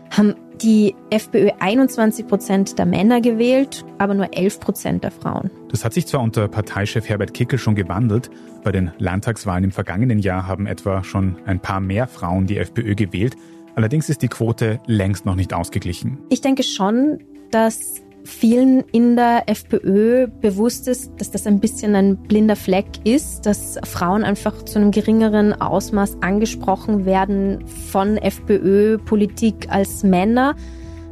haben 0.10 0.36
die 0.62 0.94
FPÖ 1.10 1.52
21 1.58 2.28
Prozent 2.28 2.80
der 2.80 2.86
Männer 2.86 3.22
gewählt, 3.22 3.86
aber 3.98 4.14
nur 4.14 4.38
11 4.38 4.60
Prozent 4.60 5.04
der 5.06 5.12
Frauen. 5.12 5.50
Das 5.70 5.86
hat 5.86 5.94
sich 5.94 6.08
zwar 6.08 6.22
unter 6.22 6.50
Parteichef 6.50 7.08
Herbert 7.08 7.34
Kickel 7.34 7.60
schon 7.60 7.76
gewandelt. 7.76 8.30
Bei 8.66 8.74
den 8.74 8.92
Landtagswahlen 8.98 9.64
im 9.64 9.72
vergangenen 9.72 10.20
Jahr 10.20 10.48
haben 10.48 10.68
etwa 10.68 11.02
schon 11.06 11.38
ein 11.46 11.62
paar 11.62 11.80
mehr 11.80 12.08
Frauen 12.08 12.46
die 12.46 12.58
FPÖ 12.58 12.96
gewählt. 12.96 13.38
Allerdings 13.76 14.10
ist 14.10 14.22
die 14.22 14.30
Quote 14.30 14.80
längst 14.88 15.26
noch 15.26 15.36
nicht 15.36 15.54
ausgeglichen. 15.54 16.18
Ich 16.30 16.42
denke 16.42 16.64
schon, 16.64 17.20
dass 17.52 18.02
vielen 18.24 18.82
in 18.92 19.16
der 19.16 19.44
FPÖ 19.48 20.28
bewusst 20.28 20.88
ist, 20.88 21.12
dass 21.18 21.30
das 21.30 21.46
ein 21.46 21.60
bisschen 21.60 21.96
ein 21.96 22.18
blinder 22.18 22.56
Fleck 22.56 22.88
ist, 23.04 23.46
dass 23.46 23.78
Frauen 23.84 24.24
einfach 24.24 24.64
zu 24.64 24.80
einem 24.80 24.92
geringeren 24.92 25.54
Ausmaß 25.54 26.18
angesprochen 26.22 27.06
werden 27.06 27.66
von 27.68 28.18
FPÖ-Politik 28.18 29.68
als 29.70 30.04
Männer. 30.04 30.56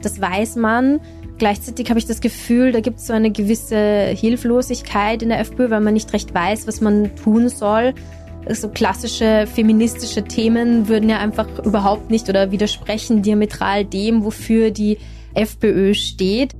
Das 0.01 0.19
weiß 0.19 0.55
man. 0.55 0.99
Gleichzeitig 1.37 1.89
habe 1.89 1.99
ich 1.99 2.05
das 2.05 2.21
Gefühl, 2.21 2.71
da 2.71 2.79
gibt 2.79 2.99
es 2.99 3.07
so 3.07 3.13
eine 3.13 3.31
gewisse 3.31 4.05
Hilflosigkeit 4.07 5.21
in 5.21 5.29
der 5.29 5.39
FPÖ, 5.39 5.69
weil 5.69 5.81
man 5.81 5.93
nicht 5.93 6.13
recht 6.13 6.33
weiß, 6.33 6.67
was 6.67 6.81
man 6.81 7.15
tun 7.15 7.49
soll. 7.49 7.93
So 8.49 8.69
klassische 8.69 9.47
feministische 9.47 10.23
Themen 10.23 10.87
würden 10.87 11.09
ja 11.09 11.19
einfach 11.19 11.47
überhaupt 11.65 12.09
nicht 12.09 12.29
oder 12.29 12.51
widersprechen 12.51 13.21
diametral 13.21 13.85
dem, 13.85 14.23
wofür 14.23 14.71
die 14.71 14.97
FPÖ 15.33 15.93
steht. 15.93 16.53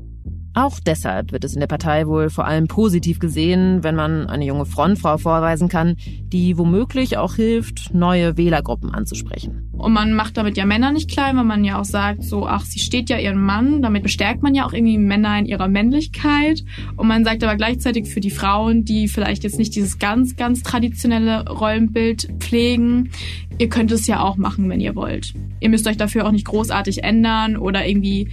Auch 0.56 0.80
deshalb 0.80 1.32
wird 1.32 1.43
es 1.43 1.56
in 1.56 1.62
der 1.62 1.67
Partei 1.67 2.06
wohl 2.06 2.30
vor 2.30 2.46
allem 2.46 2.67
positiv 2.67 3.19
gesehen, 3.19 3.84
wenn 3.84 3.96
man 3.96 4.28
eine 4.28 4.46
junge 4.46 4.65
Frontfrau 4.65 5.17
vorweisen 5.17 5.67
kann, 5.67 5.96
die 5.98 6.58
womöglich 6.58 7.17
auch 7.17 7.34
hilft, 7.36 7.93
neue 7.93 8.38
Wählergruppen 8.38 8.93
anzusprechen. 8.93 9.72
Und 9.78 9.92
man 9.92 10.14
macht 10.14 10.38
damit 10.38 10.56
ja 10.56 10.66
Männer 10.66 10.92
nicht 10.92 11.10
klein, 11.10 11.36
weil 11.36 11.44
man 11.44 11.64
ja 11.64 11.80
auch 11.80 11.86
sagt, 11.86 12.24
so, 12.24 12.48
ach, 12.48 12.64
sie 12.64 12.80
steht 12.80 13.10
ja 13.10 13.18
ihren 13.18 13.42
Mann. 13.42 13.82
Damit 13.82 14.04
bestärkt 14.04 14.44
man 14.44 14.54
ja 14.54 14.66
auch 14.66 14.74
irgendwie 14.74 15.00
Männer 15.00 15.38
in 15.40 15.46
ihrer 15.46 15.68
Männlichkeit. 15.68 16.64
Und 16.96 17.08
man 17.08 17.24
sagt 17.26 17.44
aber 17.44 17.56
gleichzeitig 17.56 18.08
für 18.08 18.20
die 18.20 18.30
Frauen, 18.30 18.86
die 18.86 19.08
vielleicht 19.08 19.44
jetzt 19.44 19.58
nicht 19.58 19.76
dieses 19.76 19.98
ganz, 19.98 20.36
ganz 20.36 20.62
traditionelle 20.62 21.50
Rollenbild 21.50 22.30
pflegen, 22.40 23.10
ihr 23.58 23.70
könnt 23.70 23.92
es 23.92 24.06
ja 24.06 24.22
auch 24.22 24.38
machen, 24.38 24.70
wenn 24.70 24.80
ihr 24.80 24.96
wollt. 24.96 25.34
Ihr 25.60 25.70
müsst 25.70 25.88
euch 25.88 25.98
dafür 25.98 26.28
auch 26.28 26.32
nicht 26.32 26.46
großartig 26.46 27.04
ändern 27.04 27.58
oder 27.58 27.88
irgendwie 27.88 28.28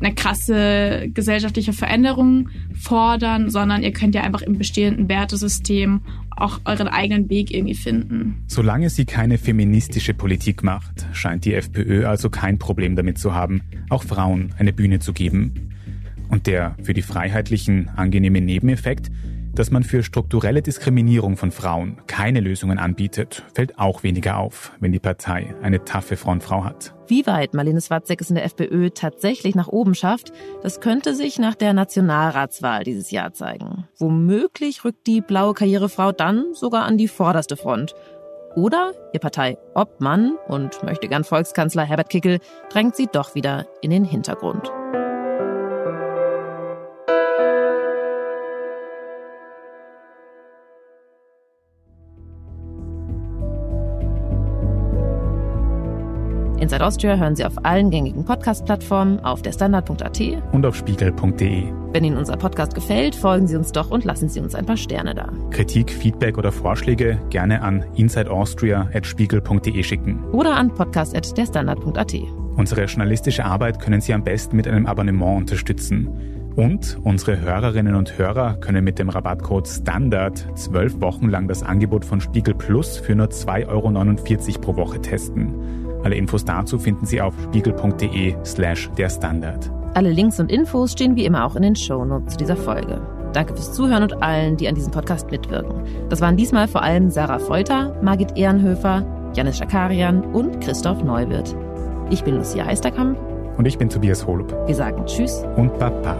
eine 0.00 0.14
krasse 0.14 1.08
gesellschaftliche 1.12 1.72
Veränderung 1.72 2.48
fordern, 2.74 3.50
sondern 3.50 3.82
ihr 3.82 3.92
könnt 3.92 4.14
ja 4.14 4.22
einfach 4.22 4.42
im 4.42 4.58
bestehenden 4.58 5.08
Wertesystem 5.08 6.00
auch 6.36 6.60
euren 6.64 6.88
eigenen 6.88 7.28
Weg 7.30 7.52
irgendwie 7.52 7.74
finden. 7.74 8.44
Solange 8.46 8.90
sie 8.90 9.04
keine 9.04 9.38
feministische 9.38 10.14
Politik 10.14 10.62
macht, 10.62 11.06
scheint 11.12 11.44
die 11.44 11.54
FPÖ 11.54 12.06
also 12.06 12.30
kein 12.30 12.58
Problem 12.58 12.94
damit 12.96 13.18
zu 13.18 13.34
haben, 13.34 13.62
auch 13.88 14.04
Frauen 14.04 14.54
eine 14.58 14.72
Bühne 14.72 15.00
zu 15.00 15.12
geben. 15.12 15.70
Und 16.28 16.46
der 16.46 16.76
für 16.82 16.92
die 16.92 17.02
Freiheitlichen 17.02 17.88
angenehme 17.88 18.40
Nebeneffekt, 18.40 19.10
dass 19.54 19.70
man 19.70 19.84
für 19.84 20.02
strukturelle 20.02 20.60
Diskriminierung 20.60 21.36
von 21.36 21.50
Frauen 21.50 21.98
keine 22.06 22.40
Lösungen 22.40 22.78
anbietet, 22.78 23.44
fällt 23.54 23.78
auch 23.78 24.02
weniger 24.02 24.36
auf, 24.36 24.72
wenn 24.80 24.92
die 24.92 24.98
Partei 24.98 25.54
eine 25.62 25.84
taffe 25.84 26.16
Frauenfrau 26.16 26.64
hat. 26.64 26.95
Wie 27.08 27.26
weit 27.26 27.54
Marlene 27.54 27.80
Swatzek 27.80 28.20
es 28.20 28.30
in 28.30 28.34
der 28.34 28.44
FPÖ 28.44 28.90
tatsächlich 28.90 29.54
nach 29.54 29.68
oben 29.68 29.94
schafft, 29.94 30.32
das 30.62 30.80
könnte 30.80 31.14
sich 31.14 31.38
nach 31.38 31.54
der 31.54 31.72
Nationalratswahl 31.72 32.82
dieses 32.82 33.12
Jahr 33.12 33.32
zeigen. 33.32 33.86
Womöglich 33.98 34.84
rückt 34.84 35.06
die 35.06 35.20
blaue 35.20 35.54
Karrierefrau 35.54 36.10
dann 36.10 36.54
sogar 36.54 36.84
an 36.84 36.98
die 36.98 37.08
vorderste 37.08 37.56
Front. 37.56 37.94
Oder 38.56 38.92
ihr 39.12 39.20
Partei 39.20 39.56
Obmann 39.74 40.36
und 40.48 40.82
möchte 40.82 41.08
gern 41.08 41.24
Volkskanzler 41.24 41.84
Herbert 41.84 42.08
Kickel 42.08 42.40
drängt 42.70 42.96
sie 42.96 43.06
doch 43.06 43.34
wieder 43.34 43.66
in 43.82 43.90
den 43.90 44.04
Hintergrund. 44.04 44.72
Inside 56.66 56.84
Austria 56.84 57.16
hören 57.16 57.36
Sie 57.36 57.44
auf 57.44 57.64
allen 57.64 57.90
gängigen 57.90 58.24
Podcast-Plattformen, 58.24 59.20
auf 59.20 59.40
der 59.40 59.52
Standard.at 59.52 60.20
und 60.50 60.66
auf 60.66 60.74
spiegel.de. 60.74 61.62
Wenn 61.92 62.02
Ihnen 62.02 62.16
unser 62.16 62.36
Podcast 62.36 62.74
gefällt, 62.74 63.14
folgen 63.14 63.46
Sie 63.46 63.54
uns 63.54 63.70
doch 63.70 63.92
und 63.92 64.04
lassen 64.04 64.28
Sie 64.28 64.40
uns 64.40 64.56
ein 64.56 64.66
paar 64.66 64.76
Sterne 64.76 65.14
da. 65.14 65.28
Kritik, 65.52 65.92
Feedback 65.92 66.36
oder 66.36 66.50
Vorschläge 66.50 67.20
gerne 67.30 67.62
an 67.62 67.84
insideaustria.spiegel.de 67.94 69.80
schicken. 69.84 70.24
Oder 70.32 70.56
an 70.56 70.74
podcast.derstandard.at. 70.74 72.14
Unsere 72.56 72.86
journalistische 72.86 73.44
Arbeit 73.44 73.78
können 73.78 74.00
Sie 74.00 74.12
am 74.12 74.24
besten 74.24 74.56
mit 74.56 74.66
einem 74.66 74.86
Abonnement 74.86 75.38
unterstützen. 75.42 76.08
Und 76.56 76.98
unsere 77.04 77.38
Hörerinnen 77.38 77.94
und 77.94 78.18
Hörer 78.18 78.54
können 78.54 78.82
mit 78.82 78.98
dem 78.98 79.08
Rabattcode 79.08 79.68
STANDARD 79.68 80.58
zwölf 80.58 81.00
Wochen 81.00 81.28
lang 81.28 81.46
das 81.46 81.62
Angebot 81.62 82.04
von 82.04 82.20
Spiegel 82.20 82.54
Plus 82.54 82.98
für 82.98 83.14
nur 83.14 83.28
2,49 83.28 83.68
Euro 83.68 84.60
pro 84.62 84.76
Woche 84.76 85.00
testen. 85.00 85.85
Alle 86.06 86.14
Infos 86.14 86.44
dazu 86.44 86.78
finden 86.78 87.04
Sie 87.04 87.20
auf 87.20 87.34
spiegel.de 87.48 88.36
slash 88.44 88.88
der 88.96 89.10
Standard. 89.10 89.72
Alle 89.94 90.12
Links 90.12 90.38
und 90.38 90.52
Infos 90.52 90.92
stehen 90.92 91.16
wie 91.16 91.24
immer 91.24 91.44
auch 91.44 91.56
in 91.56 91.62
den 91.62 91.74
Shownotes 91.74 92.34
zu 92.34 92.38
dieser 92.38 92.56
Folge. 92.56 93.00
Danke 93.32 93.54
fürs 93.54 93.72
Zuhören 93.72 94.04
und 94.04 94.22
allen, 94.22 94.56
die 94.56 94.68
an 94.68 94.76
diesem 94.76 94.92
Podcast 94.92 95.28
mitwirken. 95.32 95.82
Das 96.08 96.20
waren 96.20 96.36
diesmal 96.36 96.68
vor 96.68 96.84
allem 96.84 97.10
Sarah 97.10 97.40
Feuter, 97.40 98.00
Margit 98.02 98.36
Ehrenhöfer, 98.36 99.04
Janis 99.34 99.58
Schakarian 99.58 100.22
und 100.32 100.60
Christoph 100.60 101.02
Neuwirth. 101.02 101.56
Ich 102.10 102.22
bin 102.22 102.36
Lucia 102.36 102.66
Eisterkamp. 102.66 103.18
Und 103.58 103.66
ich 103.66 103.76
bin 103.76 103.88
Tobias 103.88 104.24
Holub. 104.24 104.54
Wir 104.68 104.76
sagen 104.76 105.04
Tschüss 105.06 105.44
und 105.56 105.76
Baba. 105.80 106.16